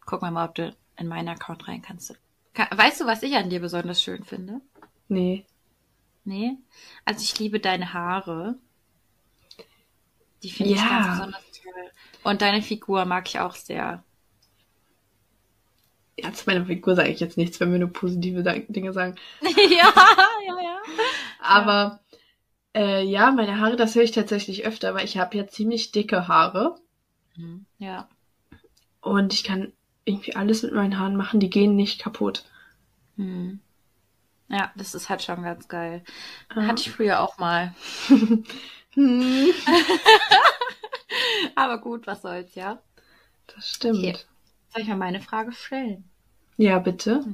[0.05, 2.13] guck mal, mal, ob du in meinen Account rein kannst.
[2.53, 4.61] Ka- Weißt du, was ich an dir besonders schön finde?
[5.07, 5.45] Nee.
[6.25, 6.57] Nee?
[7.05, 8.55] Also ich liebe deine Haare.
[10.43, 10.87] Die finde ich Ja.
[10.89, 11.91] ganz besonders toll.
[12.23, 14.03] Und deine Figur mag ich auch sehr.
[16.19, 19.15] Ja, zu meiner Figur sage ich jetzt nichts, wenn wir nur positive Dinge sagen.
[19.41, 19.93] ja,
[20.47, 20.79] ja, ja.
[21.39, 21.99] Aber
[22.77, 26.27] äh, ja, meine Haare, das höre ich tatsächlich öfter, weil ich habe ja ziemlich dicke
[26.29, 26.75] Haare
[27.35, 27.65] Mhm.
[27.79, 28.09] Ja.
[29.01, 29.73] und ich kann
[30.05, 32.45] irgendwie alles mit meinen Haaren machen, die gehen nicht kaputt.
[33.17, 33.59] Mhm.
[34.49, 36.03] Ja, das ist halt schon ganz geil.
[36.55, 36.67] Ja.
[36.67, 37.73] Hatte ich früher auch mal.
[38.95, 39.51] Hm,
[41.55, 42.81] Aber gut, was soll's, ja?
[43.47, 43.99] das stimmt.
[43.99, 44.17] Okay.
[44.73, 46.03] Soll ich mal meine Frage stellen?
[46.57, 47.25] Ja, bitte.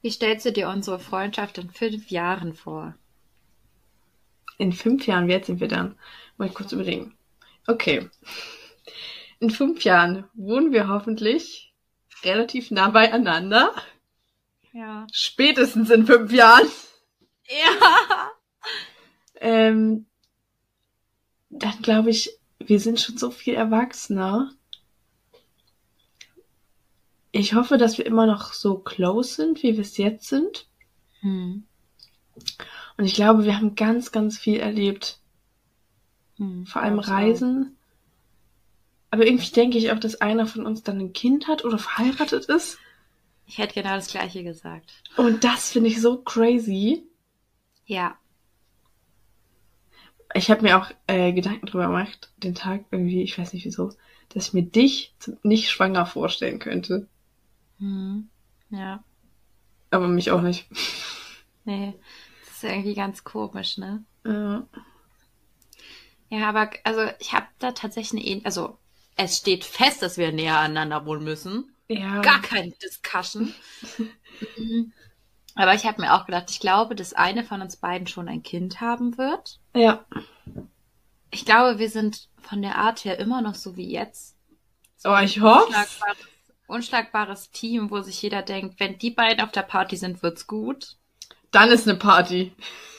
[0.00, 2.94] Wie stellst du dir unsere Freundschaft in fünf Jahren vor?
[4.58, 5.98] In fünf Jahren, wie alt sind wir dann?
[6.36, 7.16] Mal kurz überlegen.
[7.66, 8.08] Okay.
[9.38, 11.74] In fünf Jahren wohnen wir hoffentlich
[12.22, 13.74] relativ nah beieinander.
[14.72, 15.06] Ja.
[15.12, 16.68] Spätestens in fünf Jahren.
[17.48, 18.30] Ja.
[19.40, 20.06] Ähm,
[21.50, 24.52] dann glaube ich, wir sind schon so viel erwachsener.
[27.32, 30.66] Ich hoffe, dass wir immer noch so close sind, wie wir es jetzt sind.
[31.20, 31.66] Hm.
[32.96, 35.20] Und ich glaube, wir haben ganz, ganz viel erlebt.
[36.36, 36.66] Hm.
[36.66, 36.98] Vor allem.
[36.98, 37.76] Reisen.
[39.10, 42.46] Aber irgendwie denke ich auch, dass einer von uns dann ein Kind hat oder verheiratet
[42.46, 42.78] ist.
[43.46, 44.92] Ich hätte genau das Gleiche gesagt.
[45.16, 47.04] Und das finde ich so crazy.
[47.86, 48.18] Ja.
[50.34, 53.92] Ich habe mir auch äh, Gedanken drüber gemacht, den Tag irgendwie, ich weiß nicht wieso,
[54.30, 57.08] dass ich mir dich nicht schwanger vorstellen könnte.
[57.78, 58.28] Hm.
[58.70, 59.04] Ja.
[59.90, 60.68] Aber mich auch nicht.
[61.64, 61.94] Nee.
[62.66, 64.04] Ist irgendwie ganz komisch, ne?
[64.24, 64.66] Ja.
[66.28, 68.78] Ja, aber also ich habe da tatsächlich eine also
[69.16, 71.74] es steht fest, dass wir näher aneinander wohnen müssen.
[71.88, 72.20] ja.
[72.20, 73.54] Gar kein Discussion.
[75.58, 78.42] Aber ich habe mir auch gedacht, ich glaube, dass eine von uns beiden schon ein
[78.42, 79.58] Kind haben wird.
[79.74, 80.04] Ja.
[81.30, 84.36] Ich glaube, wir sind von der Art her immer noch so wie jetzt.
[84.98, 85.64] So Oh, ich hoffe.
[85.64, 86.18] unschlagbares,
[86.66, 90.98] unschlagbares Team, wo sich jeder denkt, wenn die beiden auf der Party sind, wird's gut.
[91.56, 92.52] Dann ist eine Party.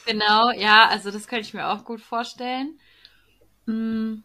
[0.06, 2.80] Genau, ja, also das könnte ich mir auch gut vorstellen.
[3.68, 4.24] Mm,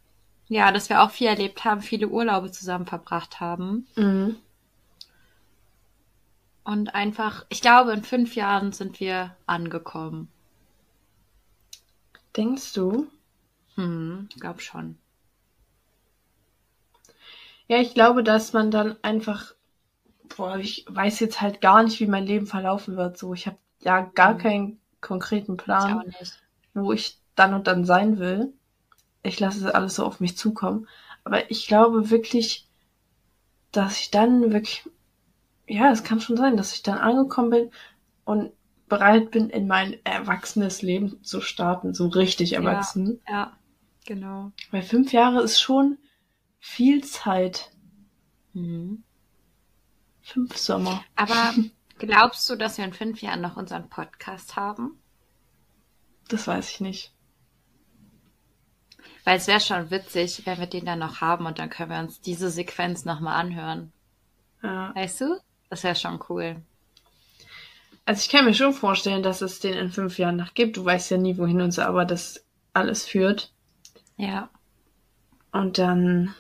[0.49, 3.89] Ja, dass wir auch viel erlebt haben, viele Urlaube zusammen verbracht haben.
[3.97, 4.37] Mhm.
[6.65, 10.29] Und einfach, ich glaube, in fünf Jahren sind wir angekommen.
[12.37, 13.07] Denkst du?
[13.77, 14.99] Hm, glaub schon.
[17.67, 19.55] Ja, ich glaube, dass man dann einfach,
[20.37, 23.19] boah, ich weiß jetzt halt gar nicht, wie mein Leben verlaufen wird.
[23.19, 24.39] So, ich habe ja gar Mhm.
[24.39, 26.13] keinen konkreten Plan.
[26.75, 28.53] wo ich dann und dann sein will.
[29.23, 30.89] Ich lasse es alles so auf mich zukommen.
[31.25, 32.67] Aber ich glaube wirklich,
[33.73, 34.89] dass ich dann wirklich,
[35.67, 37.71] ja, es kann schon sein, dass ich dann angekommen bin
[38.25, 38.53] und
[38.89, 43.21] bereit bin, in mein erwachsenes Leben zu starten, so richtig erwachsen.
[43.29, 43.53] Ja,
[44.07, 44.53] genau.
[44.71, 45.99] Weil fünf Jahre ist schon
[46.61, 47.71] viel Zeit.
[48.55, 49.03] Mhm.
[50.23, 51.05] Fünf Sommer.
[51.17, 51.55] Aber
[52.07, 55.01] glaubst du, dass wir in fünf Jahren noch unseren Podcast haben?
[56.29, 57.13] Das weiß ich nicht.
[59.25, 62.01] Weil es wäre schon witzig, wenn wir den dann noch haben und dann können wir
[62.01, 63.93] uns diese Sequenz nochmal anhören.
[64.63, 64.95] Ja.
[64.95, 65.41] Weißt du?
[65.71, 66.63] Das wäre schon cool.
[68.05, 70.77] Also ich kann mir schon vorstellen, dass es den in fünf Jahren noch gibt.
[70.77, 73.53] Du weißt ja nie, wohin uns aber das alles führt.
[74.17, 74.51] Ja.
[75.53, 76.35] Und dann.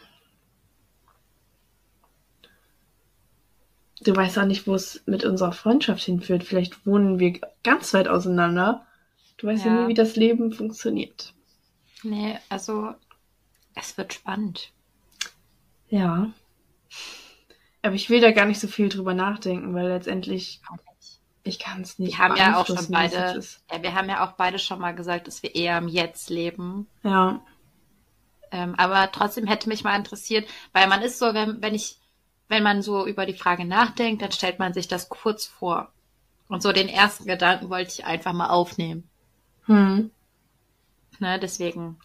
[4.04, 6.44] Du weißt auch nicht, wo es mit unserer Freundschaft hinführt.
[6.44, 8.86] Vielleicht wohnen wir ganz weit auseinander.
[9.36, 9.82] Du weißt ja, Ja.
[9.82, 11.34] nie, wie das Leben funktioniert.
[12.02, 12.94] Nee, also
[13.74, 14.72] es wird spannend.
[15.88, 16.30] Ja.
[17.82, 20.60] Aber ich will da gar nicht so viel drüber nachdenken, weil letztendlich
[21.44, 22.12] ich kann es nicht.
[22.12, 23.40] Wir haben ja auch schon beide,
[23.70, 26.86] ja, wir haben ja auch beide schon mal gesagt, dass wir eher im Jetzt leben.
[27.02, 27.44] Ja.
[28.52, 31.98] Ähm, aber trotzdem hätte mich mal interessiert, weil man ist so, wenn, wenn ich,
[32.52, 35.90] wenn man so über die Frage nachdenkt, dann stellt man sich das kurz vor.
[36.48, 39.08] Und so den ersten Gedanken wollte ich einfach mal aufnehmen.
[39.64, 40.10] Hm.
[41.18, 41.98] Ne, deswegen,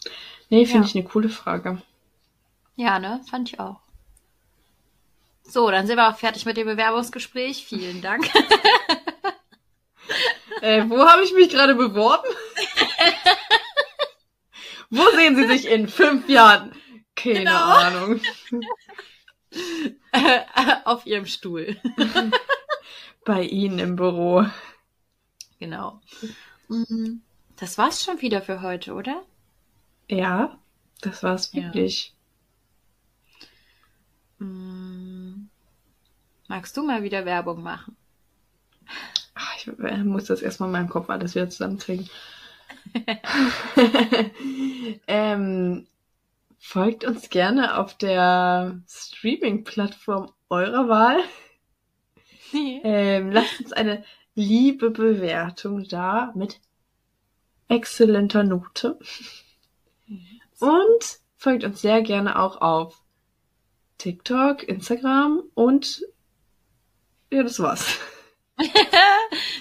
[0.49, 0.89] Nee, finde Ja.
[0.89, 1.81] ich eine coole Frage.
[2.77, 3.81] ja, ne, fand ich auch.
[5.43, 7.65] So, dann sind wir auch fertig mit dem Bewerbungsgespräch.
[7.65, 8.29] Vielen Dank.
[10.61, 12.27] Äh, wo habe ich mich gerade beworben?
[14.89, 16.71] wo sehen Sie sich in fünf Jahren?
[17.15, 17.63] Keine Genau.
[17.63, 18.21] Ahnung.
[20.85, 21.77] Auf ihrem Stuhl.
[23.25, 24.45] Bei Ihnen im Büro.
[25.59, 26.01] Genau.
[26.69, 27.21] Mhm.
[27.57, 29.23] Das war's schon wieder für heute, oder?
[30.09, 30.57] Ja,
[31.01, 31.63] das war's Ja.
[31.63, 32.13] wirklich.
[34.39, 35.47] Mm.
[36.47, 37.97] Magst du mal wieder Werbung machen?
[39.33, 42.09] Ach, ich äh, muss das erstmal in meinem Kopf alles wieder zusammenkriegen.
[45.07, 45.87] ähm,
[46.59, 51.19] folgt uns gerne auf der Streaming-Plattform eurer Wahl.
[52.53, 56.61] Ähm, lasst uns eine liebe Bewertung da mit
[57.67, 58.97] exzellenter Note.
[60.59, 63.01] Und folgt uns sehr gerne auch auf
[63.97, 66.05] TikTok, Instagram und
[67.31, 67.99] ja, das war's.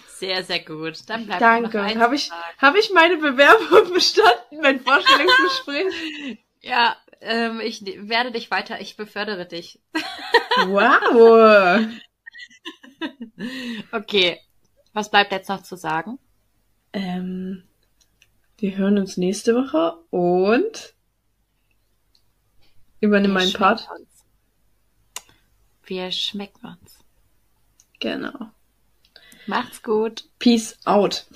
[0.07, 0.99] Sehr, sehr gut.
[1.09, 1.83] Dann bleibt noch Danke.
[1.83, 6.39] eins Habe ich, hab ich meine Bewerbung bestanden, mein Vorstellungsgespräch?
[6.67, 9.81] Ja, ähm, ich werde dich weiter, ich befördere dich.
[10.67, 11.87] wow.
[13.93, 14.41] Okay.
[14.95, 16.19] Was bleibt jetzt noch zu sagen?
[16.95, 17.63] Ähm,
[18.57, 20.95] wir hören uns nächste Woche und
[23.01, 23.87] übernimm meinen Wir Part.
[23.99, 24.25] uns.
[25.85, 26.99] Wir schmecken uns.
[28.01, 28.51] Genau.
[29.47, 30.25] Macht's gut.
[30.39, 31.27] Peace out.